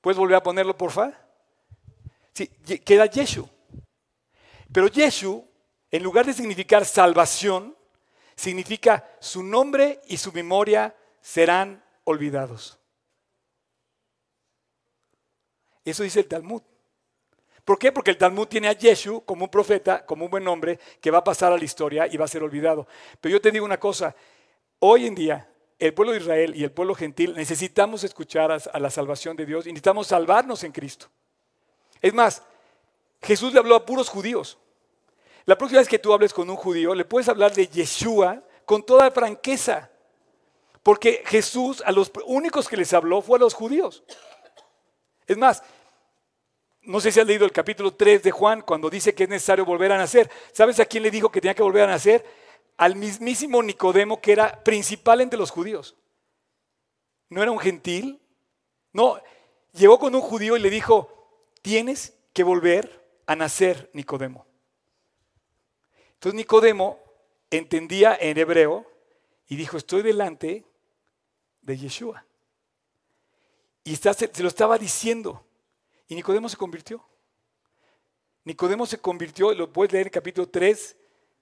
[0.00, 1.14] ¿Puedes volver a ponerlo, por favor?
[2.32, 2.46] Sí,
[2.84, 3.48] queda Yeshu.
[4.72, 5.45] Pero Yeshu
[5.96, 7.76] en lugar de significar salvación,
[8.36, 12.78] significa su nombre y su memoria serán olvidados.
[15.84, 16.62] Eso dice el Talmud.
[17.64, 17.90] ¿Por qué?
[17.90, 21.18] Porque el Talmud tiene a Yeshu como un profeta, como un buen hombre, que va
[21.18, 22.86] a pasar a la historia y va a ser olvidado.
[23.20, 24.14] Pero yo te digo una cosa,
[24.78, 28.90] hoy en día el pueblo de Israel y el pueblo gentil necesitamos escuchar a, la
[28.90, 31.08] salvación de Dios y necesitamos salvarnos en Cristo.
[32.00, 32.42] Es más,
[33.22, 34.58] Jesús le habló a puros judíos.
[35.46, 38.84] La próxima vez que tú hables con un judío, le puedes hablar de Yeshua con
[38.84, 39.90] toda franqueza.
[40.82, 44.02] Porque Jesús a los únicos que les habló fue a los judíos.
[45.26, 45.62] Es más,
[46.82, 49.64] no sé si has leído el capítulo 3 de Juan cuando dice que es necesario
[49.64, 50.28] volver a nacer.
[50.52, 52.24] ¿Sabes a quién le dijo que tenía que volver a nacer?
[52.76, 55.96] Al mismísimo Nicodemo que era principal entre los judíos.
[57.28, 58.20] No era un gentil.
[58.92, 59.20] No,
[59.72, 64.46] llegó con un judío y le dijo, tienes que volver a nacer, Nicodemo.
[66.16, 66.98] Entonces Nicodemo
[67.50, 68.86] entendía en hebreo
[69.48, 70.64] y dijo, estoy delante
[71.62, 72.24] de Yeshua.
[73.84, 75.44] Y se, lo estaba diciendo.
[76.08, 77.04] Y Nicodemo se convirtió.
[78.44, 80.96] Nicodemo se convirtió, lo puedes leer en el capítulo 3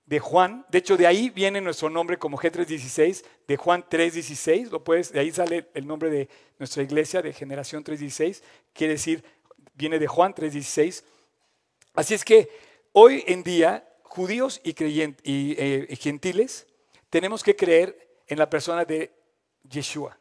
[0.06, 0.66] de Juan.
[0.70, 4.70] De hecho, de ahí viene nuestro nombre como G316, de Juan 316.
[4.70, 8.42] Lo puedes, de ahí sale el nombre de nuestra iglesia, de Generación 316.
[8.72, 9.24] Quiere decir,
[9.74, 11.04] viene de Juan 316.
[11.94, 12.50] Así es que
[12.92, 16.66] hoy en día, judíos y, eh, y gentiles,
[17.10, 19.12] tenemos que creer en la persona de
[19.68, 20.16] Yeshua.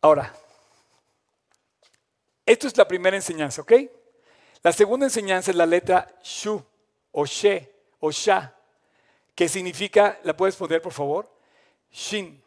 [0.00, 0.32] Ahora,
[2.46, 3.72] esto es la primera enseñanza, ¿ok?
[4.62, 6.64] La segunda enseñanza es la letra Shu,
[7.10, 8.54] o She, o Sha,
[9.34, 11.28] que significa, ¿la puedes poner por favor?
[11.90, 12.40] Shin.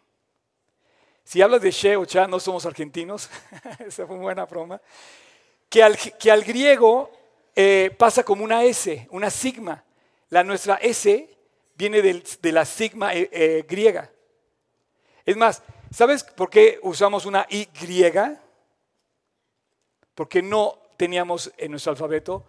[1.25, 3.29] Si hablas de She o Sha, no somos argentinos,
[3.79, 4.81] esa fue una buena broma,
[5.67, 7.11] que al, que al griego
[7.59, 9.83] eh, pasa como una S, una sigma.
[10.29, 11.27] La nuestra S
[11.73, 14.11] viene de la sigma eh, eh, griega.
[15.25, 17.67] Es más, ¿sabes por qué usamos una Y?
[20.13, 22.45] Porque no teníamos en nuestro alfabeto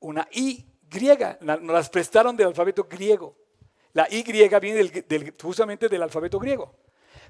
[0.00, 1.38] una Y griega.
[1.40, 3.34] Nos las prestaron del alfabeto griego.
[3.94, 6.74] La Y viene justamente del alfabeto griego.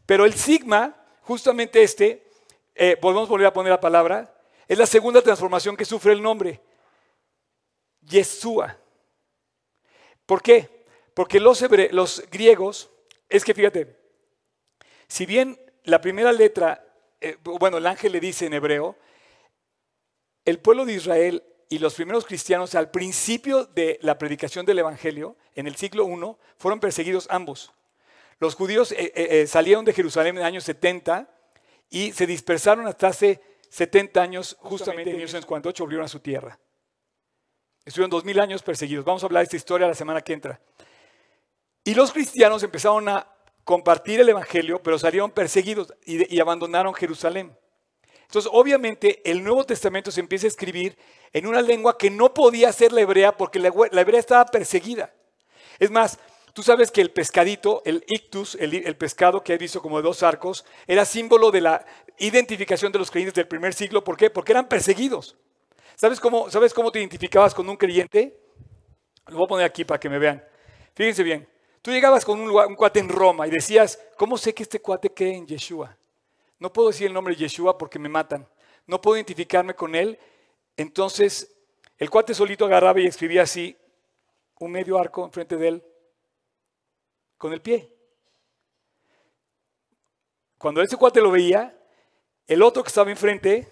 [0.06, 2.26] Pero el sigma, justamente este,
[2.74, 4.34] eh, volver a poner la palabra,
[4.66, 6.60] es la segunda transformación que sufre el nombre.
[8.10, 8.76] Yeshua.
[10.26, 10.84] ¿Por qué?
[11.14, 12.90] Porque los, los griegos,
[13.28, 13.96] es que fíjate,
[15.08, 16.86] si bien la primera letra,
[17.20, 18.96] eh, bueno, el ángel le dice en hebreo,
[20.44, 25.36] el pueblo de Israel y los primeros cristianos al principio de la predicación del Evangelio,
[25.54, 27.72] en el siglo I, fueron perseguidos ambos.
[28.38, 31.28] Los judíos eh, eh, salieron de Jerusalén en el año 70
[31.90, 36.58] y se dispersaron hasta hace 70 años, justamente en 1948 volvieron a su tierra.
[37.84, 39.04] Estuvieron dos mil años perseguidos.
[39.04, 40.60] Vamos a hablar de esta historia la semana que entra.
[41.84, 43.26] Y los cristianos empezaron a
[43.64, 47.56] compartir el Evangelio, pero salieron perseguidos y, abandonaron Jerusalén.
[48.22, 50.96] Entonces, obviamente, el Nuevo Testamento se empieza a escribir
[51.32, 55.12] en una lengua que no podía ser la hebrea porque la, hebrea estaba perseguida.
[55.78, 56.18] Es más,
[56.52, 60.22] tú sabes que el pescadito, el ictus, el, pescado que he visto como de dos
[60.22, 61.84] arcos, era símbolo de la
[62.18, 64.04] identificación de los creyentes del primer siglo.
[64.04, 64.30] ¿Por qué?
[64.30, 65.36] Porque eran perseguidos.
[66.00, 68.34] ¿Sabes cómo, ¿Sabes cómo te identificabas con un creyente?
[69.26, 70.42] Lo voy a poner aquí para que me vean.
[70.94, 71.46] Fíjense bien.
[71.82, 75.36] Tú llegabas con un, cuate en Roma y decías, ¿cómo sé que este cuate cree
[75.36, 75.94] en Yeshua?
[76.58, 78.48] No puedo decir el nombre de Yeshua porque me matan.
[78.86, 80.18] No puedo identificarme con él.
[80.74, 81.54] Entonces,
[81.98, 83.76] el cuate solito agarraba y escribía así,
[84.58, 85.84] un medio arco enfrente de él,
[87.36, 87.94] con el pie.
[90.56, 91.78] Cuando ese cuate lo veía,
[92.46, 93.68] el otro que estaba enfrente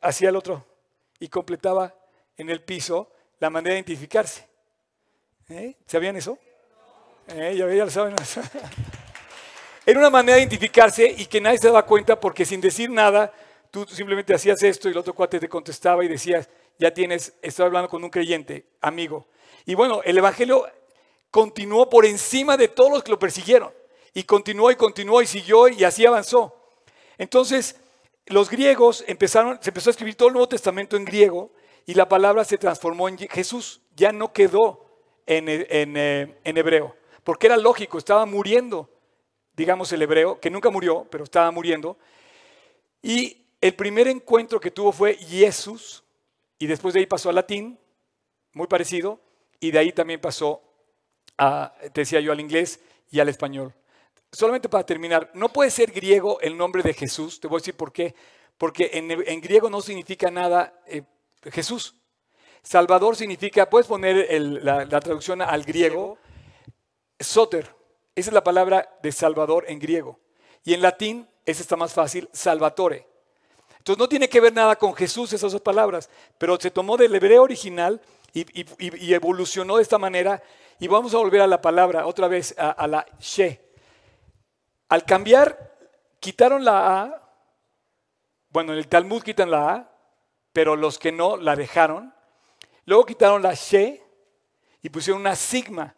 [0.00, 0.69] hacía el otro
[1.20, 1.94] y completaba
[2.36, 4.48] en el piso la manera de identificarse.
[5.48, 5.76] ¿Eh?
[5.86, 6.38] ¿Sabían eso?
[7.28, 8.16] Eh, ya, lo saben.
[9.86, 13.32] Era una manera de identificarse y que nadie se daba cuenta porque sin decir nada,
[13.70, 17.66] tú simplemente hacías esto y el otro cuate te contestaba y decías, ya tienes, estaba
[17.66, 19.26] hablando con un creyente, amigo.
[19.66, 20.66] Y bueno, el Evangelio
[21.30, 23.72] continuó por encima de todos los que lo persiguieron.
[24.12, 26.56] Y continuó y continuó y siguió y así avanzó.
[27.18, 27.76] Entonces,
[28.30, 31.52] los griegos empezaron, se empezó a escribir todo el Nuevo Testamento en griego
[31.86, 33.82] y la palabra se transformó en Jesús.
[33.94, 34.86] Ya no quedó
[35.26, 38.90] en, en eh, hebreo porque era lógico, estaba muriendo,
[39.54, 41.98] digamos el hebreo, que nunca murió, pero estaba muriendo.
[43.02, 46.02] Y el primer encuentro que tuvo fue Jesús,
[46.58, 47.78] y después de ahí pasó al latín,
[48.52, 49.20] muy parecido,
[49.60, 50.62] y de ahí también pasó
[51.38, 53.74] a, te decía yo, al inglés y al español.
[54.32, 57.76] Solamente para terminar, no puede ser griego el nombre de Jesús, te voy a decir
[57.76, 58.14] por qué,
[58.56, 61.02] porque en, griego no significa nada eh,
[61.50, 61.94] Jesús.
[62.62, 64.26] Salvador significa, puedes poner
[64.62, 66.18] la, la traducción al griego,
[67.18, 67.74] Soter,
[68.14, 70.18] esa es la palabra de Salvador en griego.
[70.64, 73.06] Y en latín, esa está más fácil, Salvatore.
[73.78, 77.14] Entonces no tiene que ver nada con Jesús esas dos palabras, pero se tomó del
[77.14, 78.00] hebreo original
[78.34, 78.44] y,
[79.14, 80.42] evolucionó de esta manera.
[80.78, 83.69] Y vamos a volver a la palabra otra vez, a, a la she.
[84.90, 85.78] Al cambiar,
[86.18, 87.32] quitaron la A.
[88.50, 89.92] Bueno, en el Talmud quitan la A,
[90.52, 92.12] pero los que no la dejaron.
[92.86, 94.02] Luego quitaron la she
[94.82, 95.94] y pusieron una sigma.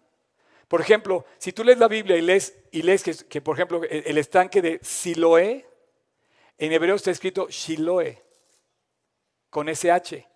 [0.69, 4.19] Por ejemplo, si tú lees la Biblia y lees, y lees que, por ejemplo, el,
[4.19, 5.67] estanque de Siloé,
[6.59, 8.23] en hebreo está escrito Shiloé,
[9.49, 10.29] con SH.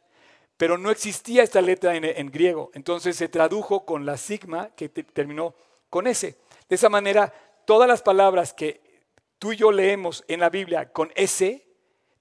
[0.56, 2.70] Pero no existía esta letra en, griego.
[2.72, 5.54] Entonces se tradujo con la sigma que terminó
[5.90, 6.38] con S.
[6.68, 7.32] De esa manera,
[7.66, 8.80] todas las palabras que
[9.38, 11.62] tú y yo leemos en la Biblia con S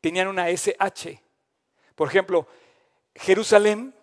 [0.02, 1.22] tenían una SH.
[1.96, 2.48] Por ejemplo,
[3.16, 3.96] Jerusalén,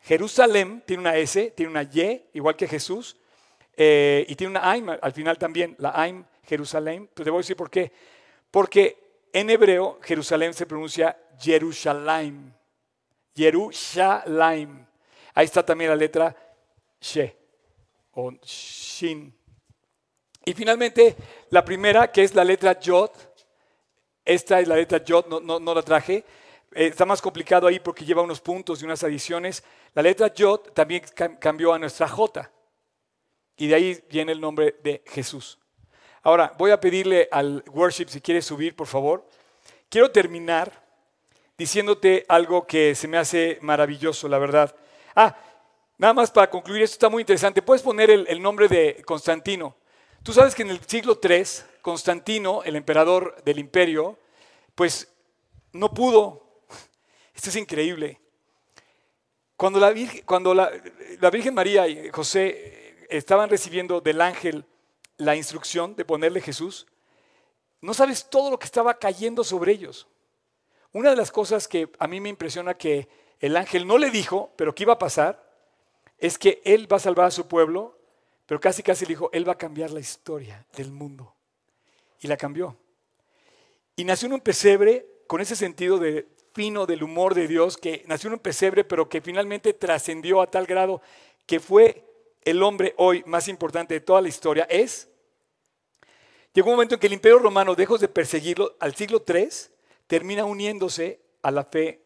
[0.00, 3.16] Jerusalén tiene una S, tiene una Y, igual que Jesús,
[3.76, 7.08] eh, y tiene una Aim al final también, la Aim Jerusalén.
[7.14, 7.92] Pues te voy a decir por qué.
[8.50, 12.52] Porque en hebreo Jerusalén se pronuncia Jerusalem.
[13.34, 14.86] Jerusalem.
[15.34, 16.34] Ahí está también la letra
[17.00, 17.36] She
[18.12, 19.34] o Shin.
[20.48, 21.16] Y finalmente,
[21.50, 23.10] la primera, que es la letra Yod.
[24.24, 26.24] Esta es la letra Yod, no, la traje.
[26.72, 29.64] Eh, está más complicado ahí porque lleva unos puntos y unas adiciones.
[29.92, 31.02] La letra Yod también
[31.40, 32.48] cambió a nuestra J.
[33.56, 35.58] Y de ahí viene el nombre de Jesús.
[36.22, 39.26] Ahora, voy a pedirle al worship, si quiere subir, por favor.
[39.88, 40.72] Quiero terminar
[41.58, 44.76] diciéndote algo que se me hace maravilloso, la verdad.
[45.16, 45.36] Ah,
[45.98, 47.62] nada más para concluir, esto está muy interesante.
[47.62, 49.74] Puedes poner el, nombre de Constantino.
[50.22, 51.44] Tú sabes que en el siglo III,
[51.82, 54.18] Constantino, el emperador del imperio,
[54.74, 55.12] pues
[55.72, 56.64] no pudo.
[57.34, 58.20] Esto es increíble.
[59.56, 59.90] Cuando la
[61.30, 64.64] Virgen, María y José estaban recibiendo del ángel
[65.16, 66.86] la instrucción de ponerle Jesús,
[67.80, 70.08] no sabes todo lo que estaba cayendo sobre ellos.
[70.92, 74.52] Una de las cosas que a mí me impresiona que el ángel no le dijo,
[74.56, 75.46] pero que iba a pasar,
[76.18, 77.95] es que él va a salvar a su pueblo,
[78.46, 81.34] pero casi casi le dijo, él va a cambiar la historia del mundo.
[82.20, 82.76] Y la cambió.
[83.96, 88.04] Y nació en un pesebre con ese sentido de fino del humor de Dios, que
[88.06, 91.02] nació en un pesebre, pero que finalmente trascendió a tal grado
[91.44, 92.04] que fue
[92.42, 95.08] el hombre hoy más importante de toda la historia, es,
[96.54, 99.48] llegó un momento en que el imperio romano, dejó de perseguirlo, al siglo III,
[100.06, 102.00] termina uniéndose a la fe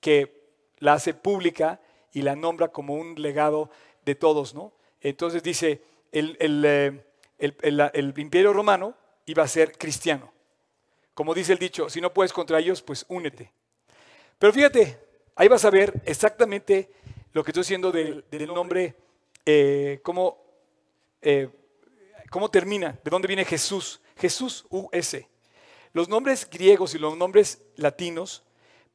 [0.00, 0.40] que
[0.78, 1.80] la hace pública
[2.12, 3.70] y la nombra como un legado
[4.04, 4.72] de todos, ¿no?
[5.00, 5.82] Entonces dice,
[6.12, 7.04] el, eh,
[7.38, 8.94] el, imperio romano
[9.26, 10.32] iba a ser cristiano.
[11.14, 13.52] Como dice el dicho, si no puedes contra ellos, pues únete.
[14.38, 14.98] Pero fíjate,
[15.36, 16.90] ahí vas a ver exactamente
[17.32, 18.94] lo que estoy diciendo del, nombre,
[19.46, 20.38] eh, cómo,
[21.22, 21.48] eh,
[22.30, 24.00] cómo termina, de dónde viene Jesús.
[24.16, 25.26] Jesús, US.
[25.92, 28.42] Los nombres griegos y los nombres latinos,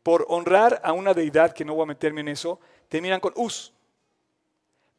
[0.04, 3.74] por honrar a una deidad, que no voy a meterme en eso, terminan con us.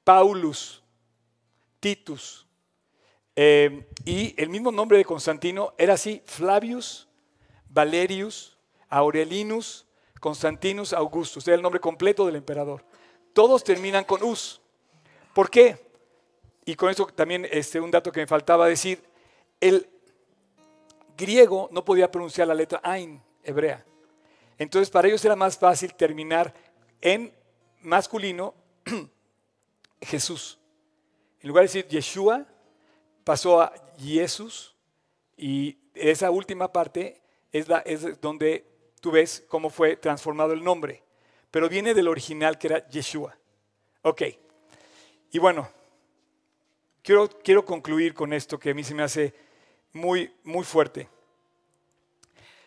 [0.02, 0.82] Paulus,
[1.80, 2.46] Titus.
[3.34, 7.06] Eh, y el mismo nombre de Constantino era así, Flavius,
[7.68, 8.56] Valerius,
[8.88, 9.86] Aurelianus,
[10.20, 11.46] Constantinus, Augustus.
[11.46, 12.84] Era el nombre completo del emperador.
[13.32, 14.60] Todos terminan con us.
[15.34, 15.86] ¿Por qué?
[16.64, 19.02] Y con esto también este, un dato que me faltaba decir,
[19.60, 19.88] el
[21.16, 23.84] griego no podía pronunciar la letra Ain, hebrea.
[24.58, 26.52] Entonces para ellos era más fácil terminar
[27.00, 27.32] en
[27.82, 28.54] masculino
[30.00, 30.58] Jesús.
[31.46, 32.44] En lugar de decir Yeshua,
[33.22, 34.74] pasó a Jesús
[35.36, 38.66] y esa última parte es, la, es donde
[39.00, 41.04] tú ves cómo fue transformado el nombre.
[41.52, 43.38] Pero viene del original que era Yeshua.
[44.02, 44.22] Ok.
[45.30, 45.68] Y bueno,
[47.00, 49.32] quiero, quiero concluir con esto que a mí se me hace
[49.92, 51.08] muy, muy fuerte.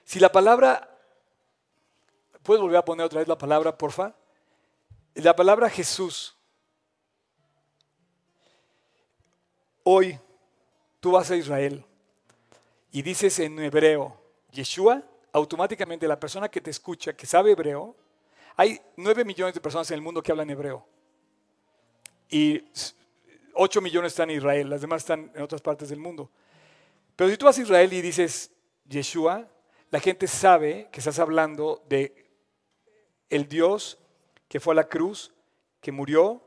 [0.05, 0.97] Si la palabra,
[2.43, 4.15] ¿puedes volver a poner otra vez la palabra, porfa?
[5.15, 6.38] La palabra Jesús.
[9.83, 10.19] Hoy
[10.99, 11.85] tú vas a Israel
[12.91, 14.19] y dices en hebreo,
[14.51, 17.95] Yeshua, automáticamente la persona que te escucha, que sabe hebreo,
[18.55, 20.85] hay nueve millones de personas en el mundo que hablan hebreo.
[22.29, 22.63] Y
[23.53, 26.29] ocho millones están en Israel, las demás están en otras partes del mundo.
[27.15, 28.51] Pero si tú vas a Israel y dices
[28.87, 29.47] Yeshua,
[29.91, 32.29] la gente sabe que estás hablando de
[33.29, 33.97] el Dios
[34.47, 35.31] que fue a la cruz,
[35.79, 36.41] que murió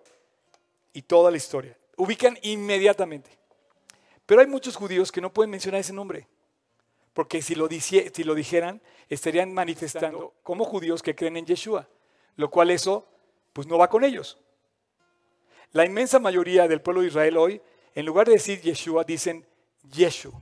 [0.92, 1.78] y toda la historia.
[2.02, 3.30] Ubican inmediatamente.
[4.26, 6.26] Pero hay muchos judíos que no pueden mencionar ese nombre,
[7.12, 11.88] porque si lo, si lo dijeran, estarían manifestando como judíos que creen en Yeshua,
[12.34, 13.06] lo cual eso
[13.52, 14.36] pues no va con ellos.
[15.70, 17.62] La inmensa mayoría del pueblo de Israel hoy,
[17.94, 19.46] en lugar de decir Yeshua, dicen
[19.88, 20.32] Yeshu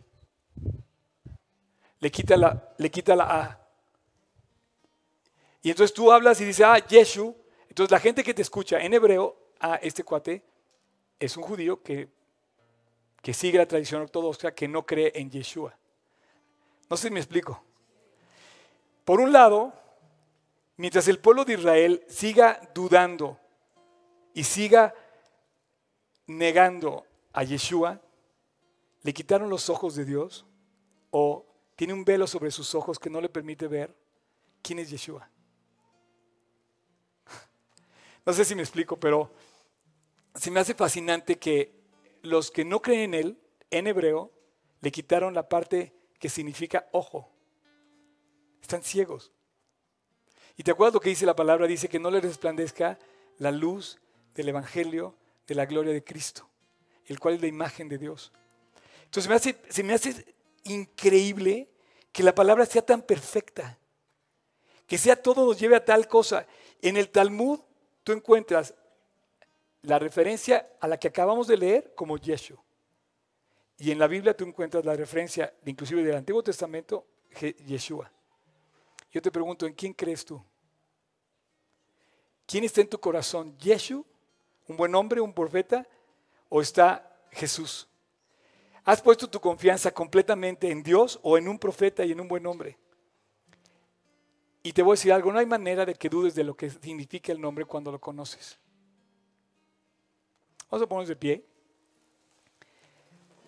[1.98, 3.60] le quita la, le quita la A.
[5.60, 7.36] Y entonces tú hablas y dices, ah, Yeshu.
[7.68, 10.42] Entonces la gente que te escucha en hebreo, ah, este cuate
[11.20, 12.08] es un judío que,
[13.22, 15.76] que sigue la tradición ortodoxa, que no cree en Yeshua.
[16.88, 17.62] No sé si me explico.
[19.04, 19.72] Por un lado,
[20.76, 23.38] mientras el pueblo de Israel siga dudando
[24.32, 24.94] y siga
[26.26, 28.00] negando a Yeshua,
[29.02, 30.46] le quitaron los ojos de Dios
[31.10, 31.46] o
[31.76, 33.94] tiene un velo sobre sus ojos que no le permite ver
[34.62, 35.28] quién es Yeshua.
[38.24, 39.32] No sé si me explico, pero
[40.34, 41.72] se me hace fascinante que
[42.22, 43.38] los que no creen en Él,
[43.70, 44.30] en hebreo,
[44.80, 47.30] le quitaron la parte que significa ojo.
[48.62, 49.32] Están ciegos.
[50.56, 52.98] Y te acuerdas lo que dice la palabra, dice que no le resplandezca
[53.38, 53.98] la luz
[54.34, 55.16] del Evangelio
[55.46, 56.48] de la gloria de Cristo,
[57.06, 58.32] el cual es la imagen de Dios.
[59.04, 61.70] Entonces me hace, se me hace increíble
[62.12, 63.78] que la palabra sea tan perfecta,
[64.86, 66.46] que sea todo nos lleve a tal cosa.
[66.82, 67.60] En el Talmud
[68.04, 68.74] tú encuentras
[69.82, 72.62] la referencia a la que acabamos de leer como Yeshua.
[73.78, 77.06] Y en la Biblia tú encuentras la referencia, inclusive del Antiguo Testamento,
[77.66, 78.10] Yeshua.
[79.10, 80.42] Yo te pregunto, ¿en quién crees tú?
[82.46, 83.56] ¿Quién está en tu corazón?
[83.58, 84.04] ¿Yeshua?
[84.68, 85.86] ¿Un buen hombre, un profeta?
[86.48, 87.88] ¿O está Jesús?
[88.84, 92.46] ¿Has puesto tu confianza completamente en Dios o en un profeta y en un buen
[92.46, 92.76] hombre?
[94.62, 96.70] Y te voy a decir algo, no hay manera de que dudes de lo que
[96.70, 98.58] significa el nombre cuando lo conoces.
[100.70, 101.44] Vamos a ponernos de pie.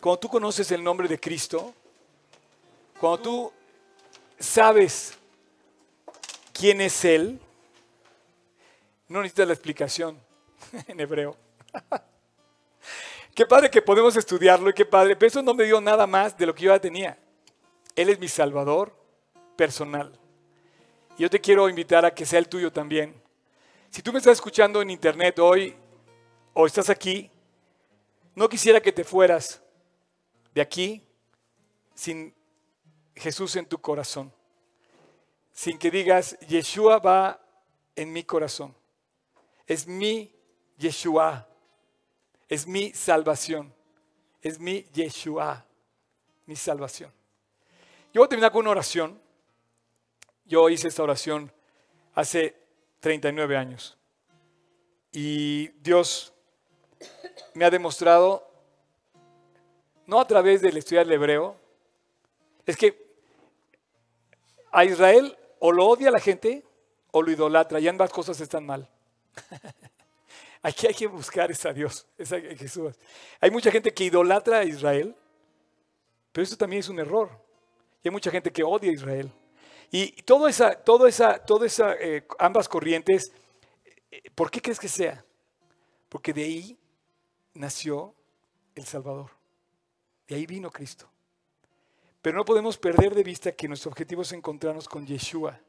[0.01, 1.73] Cuando tú conoces el nombre de Cristo,
[2.99, 3.53] cuando tú
[4.41, 5.17] sabes
[6.53, 7.39] quién es Él,
[9.07, 10.19] no necesitas la explicación
[10.89, 11.37] en hebreo.
[13.37, 16.37] qué padre que podemos estudiarlo y qué padre, pero eso no me dio nada más
[16.37, 17.17] de lo que yo ya tenía.
[17.95, 18.93] Él es mi Salvador
[19.55, 20.19] personal.
[21.17, 23.15] Y yo te quiero invitar a que sea el tuyo también.
[23.91, 25.77] Si tú me estás escuchando en internet hoy
[26.55, 27.31] o estás aquí,
[28.35, 29.63] no quisiera que te fueras
[30.55, 31.03] de aquí
[31.95, 32.35] sin
[33.15, 34.33] Jesús en tu corazón.
[35.53, 37.41] Sin que digas, Yeshua va
[37.95, 38.75] en mi corazón.
[39.67, 40.35] Es mi
[40.79, 41.47] Yeshua.
[42.49, 43.73] Es mi salvación.
[44.41, 45.67] Es mi Yeshua.
[46.47, 47.13] Mi salvación.
[48.13, 49.21] Yo voy a terminar con una oración.
[50.45, 51.53] Yo hice esta oración
[52.15, 52.57] hace
[53.01, 53.97] 39 años.
[55.13, 56.33] Y Dios
[57.55, 58.49] me ha demostrado,
[60.07, 61.57] no a través del estudiar el hebreo,
[62.67, 63.03] es que
[64.71, 66.65] a Israel o lo odia la gente
[67.11, 68.89] o lo idolatra, y ambas cosas están mal.
[70.63, 72.95] Aquí hay que buscar a Dios, esa Jesús.
[73.41, 75.15] Hay mucha gente que idolatra a Israel,
[76.31, 77.31] pero eso también es un error.
[78.03, 79.31] Y hay mucha gente que odia a Israel.
[79.91, 83.31] Y toda esa, toda esa, toda esa eh, ambas corrientes,
[84.11, 85.23] eh, ¿por qué crees que sea?
[86.09, 86.79] Porque de ahí
[87.55, 88.15] nació
[88.75, 89.31] el Salvador.
[90.27, 91.09] De ahí vino Cristo.
[92.23, 95.61] Pero no podemos perder de vista que nuestro objetivo es encontrarnos con Yeshua,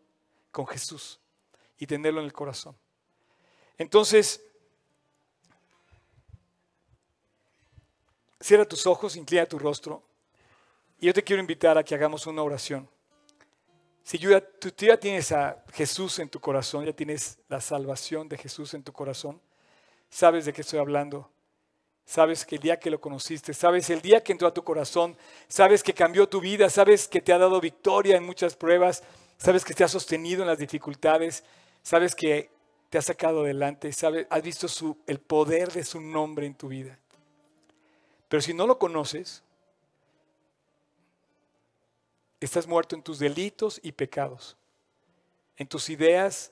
[0.52, 1.20] con Jesús,
[1.80, 2.78] y tenerlo en el corazón.
[3.78, 4.40] Entonces,
[8.40, 10.04] cierra tus ojos, inclina tu rostro,
[11.00, 12.88] y yo te quiero invitar a que hagamos una oración.
[14.04, 18.74] Si tú ya tienes a Jesús en tu corazón, ya tienes la salvación de Jesús
[18.76, 19.42] en tu corazón,
[20.10, 21.33] sabes de qué estoy hablando.
[22.06, 25.18] Sabes que el día que lo conociste, sabes el día que entró a tu corazón,
[25.47, 29.04] sabes que cambió tu vida, sabes que te ha dado victoria en muchas pruebas,
[29.38, 31.43] sabes que te ha sostenido en las dificultades,
[31.82, 32.49] sabes que
[32.89, 34.68] te ha sacado adelante, sabes, has visto
[35.08, 36.99] el poder de su nombre en tu vida.
[38.28, 39.43] Pero si no lo conoces,
[42.39, 44.58] estás muerto en tus delitos y pecados,
[45.56, 46.51] en tus ideas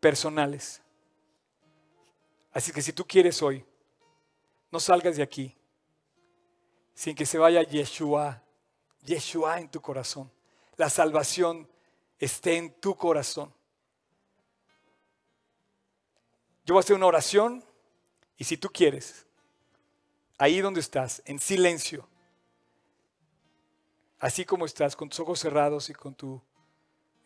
[0.00, 0.80] personales.
[2.56, 3.62] Así que si tú quieres hoy,
[4.72, 5.54] no salgas de aquí
[6.94, 8.42] sin que se vaya Yeshua,
[9.02, 10.32] Yeshua en tu corazón.
[10.78, 11.68] La salvación
[12.18, 13.52] esté en tu corazón.
[16.64, 17.62] Yo voy a hacer una oración
[18.38, 19.26] y si tú quieres,
[20.38, 22.08] ahí donde estás, en silencio,
[24.18, 26.40] así como estás, con tus ojos cerrados y con tu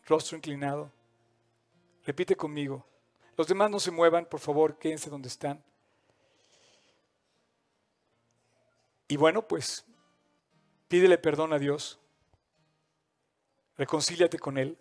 [0.07, 0.91] rostro inclinado,
[2.05, 2.90] repite conmigo.
[3.41, 5.65] Los demás no se muevan, por favor, quédense donde están.
[9.09, 9.87] Y bueno, pues
[10.89, 11.99] pídele perdón a Dios.
[13.79, 14.77] Reconcíliate con Él.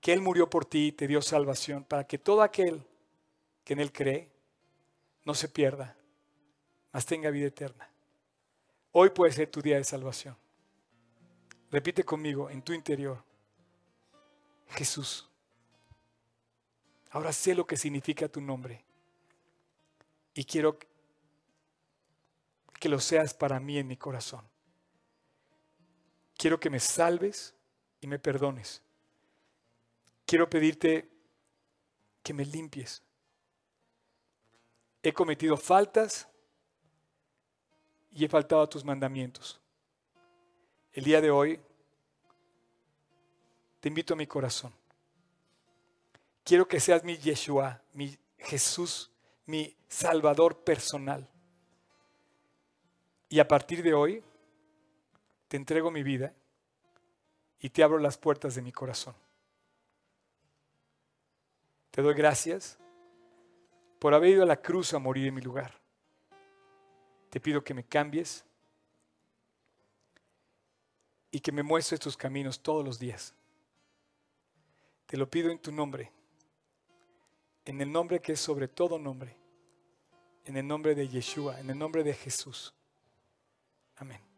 [0.00, 2.86] Que Él murió por ti y te dio salvación para que todo aquel
[3.64, 4.30] que en Él cree
[5.24, 5.96] no se pierda,
[6.92, 7.90] mas tenga vida eterna.
[8.92, 10.36] Hoy puede ser tu día de salvación.
[11.72, 13.20] Repite conmigo en tu interior.
[14.68, 15.29] Jesús
[17.10, 18.84] Ahora sé lo que significa tu nombre.
[20.34, 20.78] Y quiero
[22.78, 24.44] que lo seas para mí en mi corazón.
[26.36, 27.54] Quiero que me salves
[28.00, 28.80] y me perdones.
[30.24, 31.10] Quiero pedirte
[32.22, 33.02] que me limpies.
[35.02, 36.28] He cometido faltas
[38.12, 39.60] y he faltado a tus mandamientos.
[40.92, 41.60] El día de hoy
[43.80, 44.79] te invito a mi corazón.
[46.50, 49.08] Quiero que seas mi Yeshua, mi Jesús,
[49.46, 51.30] mi Salvador personal.
[53.28, 54.20] Y a partir de hoy,
[55.46, 56.34] te entrego mi vida
[57.60, 59.14] y te abro las puertas de mi corazón.
[61.92, 62.76] Te doy gracias
[64.00, 65.72] por haber ido a la cruz a morir en mi lugar.
[67.30, 68.44] Te pido que me cambies
[71.30, 73.34] y que me muestres tus caminos todos los días.
[75.06, 76.10] Te lo pido en tu nombre,
[77.70, 79.36] en el nombre que es sobre todo nombre,
[80.44, 82.74] en el nombre de Yeshua, en el nombre de Jesús.
[83.94, 84.29] Amén.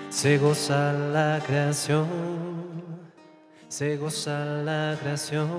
[0.09, 2.07] se goza la creación,
[3.67, 5.49] se goza la creación.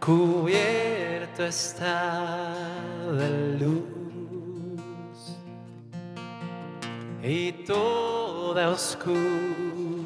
[0.00, 2.52] Cubierto está
[3.20, 3.28] de
[3.60, 3.84] luz
[7.22, 10.02] y toda oscuridad.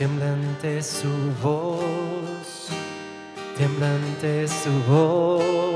[0.00, 2.29] Temblante su voz,
[3.60, 5.69] temblante su voz.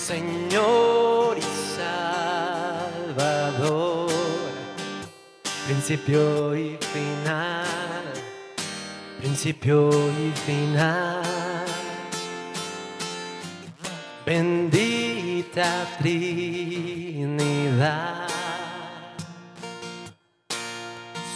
[0.00, 1.42] Señor y
[3.16, 4.10] Salvador,
[5.66, 7.66] principio y final,
[9.18, 11.22] principio y final.
[14.24, 17.40] Bendita Trinidad.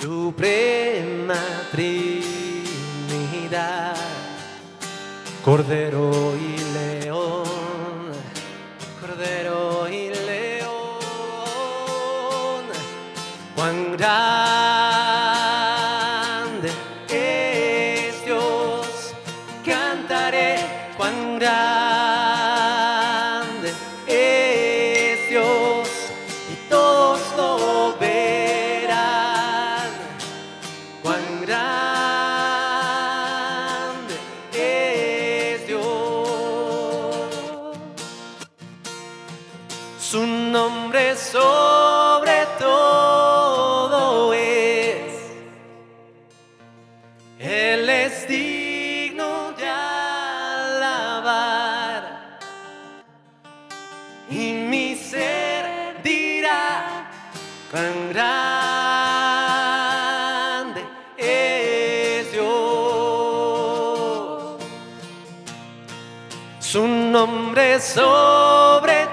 [0.00, 1.40] Suprema
[1.72, 2.24] Trinidad,
[5.44, 7.43] Cordero y León,
[14.04, 14.43] cuán
[67.80, 69.08] sobre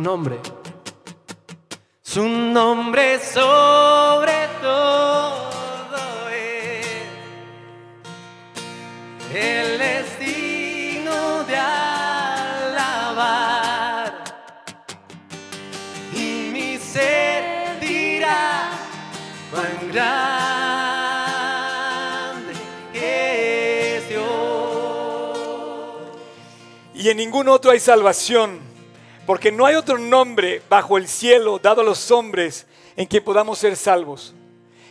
[0.00, 0.40] nombre.
[2.02, 6.86] Su nombre sobre todo es.
[9.32, 13.04] Él es digno de alabar.
[16.12, 18.70] Y mi ser dirá
[19.52, 20.80] cuán grande
[22.94, 24.24] es Dios.
[26.94, 28.69] Y en ningún otro hay salvación,
[29.30, 32.66] porque no hay otro nombre bajo el cielo dado a los hombres
[32.96, 34.34] en quien podamos ser salvos.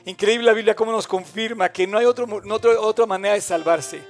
[0.05, 3.41] Increíble la Biblia cómo nos confirma que no hay otro, no otro- otra manera de
[3.41, 4.01] salvarse.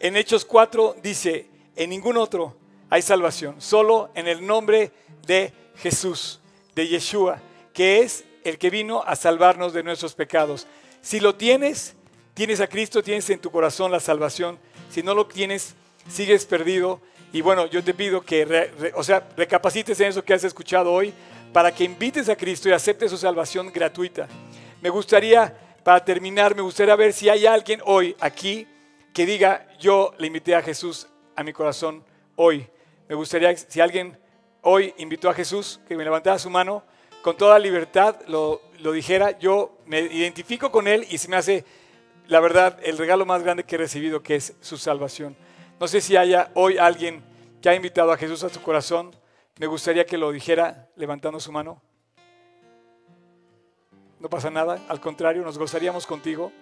[0.00, 2.56] En Hechos 4 dice, en ningún otro
[2.88, 4.90] hay salvación, solo en el nombre
[5.26, 6.40] de Jesús,
[6.74, 7.38] de Yeshua,
[7.74, 10.66] que es el que vino a salvarnos de nuestros pecados.
[11.02, 11.94] Si lo tienes,
[12.32, 14.58] tienes a Cristo, tienes en tu corazón la salvación.
[14.88, 15.74] Si no lo tienes,
[16.08, 17.02] sigues perdido.
[17.32, 21.14] Y bueno, yo te pido que, o sea, recapacites en eso que has escuchado hoy
[21.50, 24.28] para que invites a Cristo y aceptes su salvación gratuita.
[24.82, 28.66] Me gustaría, para terminar, me gustaría ver si hay alguien hoy aquí
[29.14, 32.04] que diga, yo le invité a Jesús a mi corazón
[32.36, 32.66] hoy.
[33.08, 34.18] Me gustaría, si alguien
[34.60, 36.82] hoy invitó a Jesús, que me levantara su mano,
[37.22, 41.64] con toda libertad lo, lo dijera, yo me identifico con él y se me hace,
[42.26, 45.34] la verdad, el regalo más grande que he recibido, que es su salvación.
[45.82, 47.24] No sé si haya hoy alguien
[47.60, 49.10] que ha invitado a Jesús a su corazón.
[49.58, 51.82] Me gustaría que lo dijera levantando su mano.
[54.20, 56.52] No pasa nada, al contrario, nos gozaríamos contigo.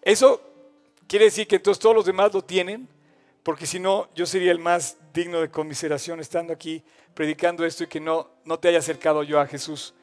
[0.00, 0.40] Eso
[1.08, 2.88] quiere decir que entonces todos los demás lo tienen,
[3.42, 7.88] porque si no, yo sería el más digno de conmiseración estando aquí predicando esto y
[7.88, 9.94] que no, no te haya acercado yo a Jesús.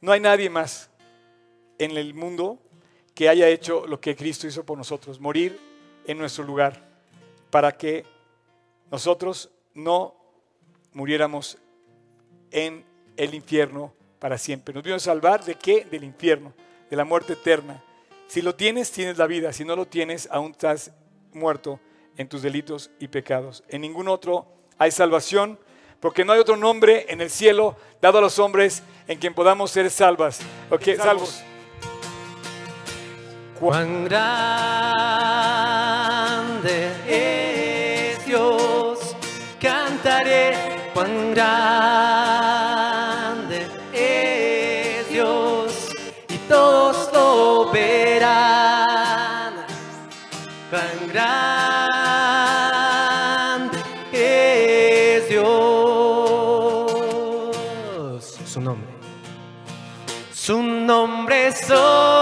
[0.00, 0.88] No hay nadie más
[1.78, 2.60] en el mundo
[3.16, 5.58] que haya hecho lo que Cristo hizo por nosotros, morir
[6.06, 6.87] en nuestro lugar,
[7.50, 8.04] para que
[8.90, 10.14] nosotros no
[10.92, 11.58] muriéramos
[12.50, 12.84] en
[13.16, 14.74] el infierno para siempre.
[14.74, 15.84] Nos vino a salvar de qué?
[15.84, 16.52] Del infierno,
[16.90, 17.82] de la muerte eterna.
[18.26, 19.52] Si lo tienes, tienes la vida.
[19.52, 20.92] Si no lo tienes, aún estás
[21.32, 21.80] muerto
[22.16, 23.64] en tus delitos y pecados.
[23.68, 24.46] En ningún otro
[24.76, 25.58] hay salvación,
[26.00, 29.70] porque no hay otro nombre en el cielo dado a los hombres en quien podamos
[29.70, 30.40] ser salvas.
[30.70, 31.42] Ok, salvos.
[33.58, 34.08] Cuán
[61.66, 62.17] nombre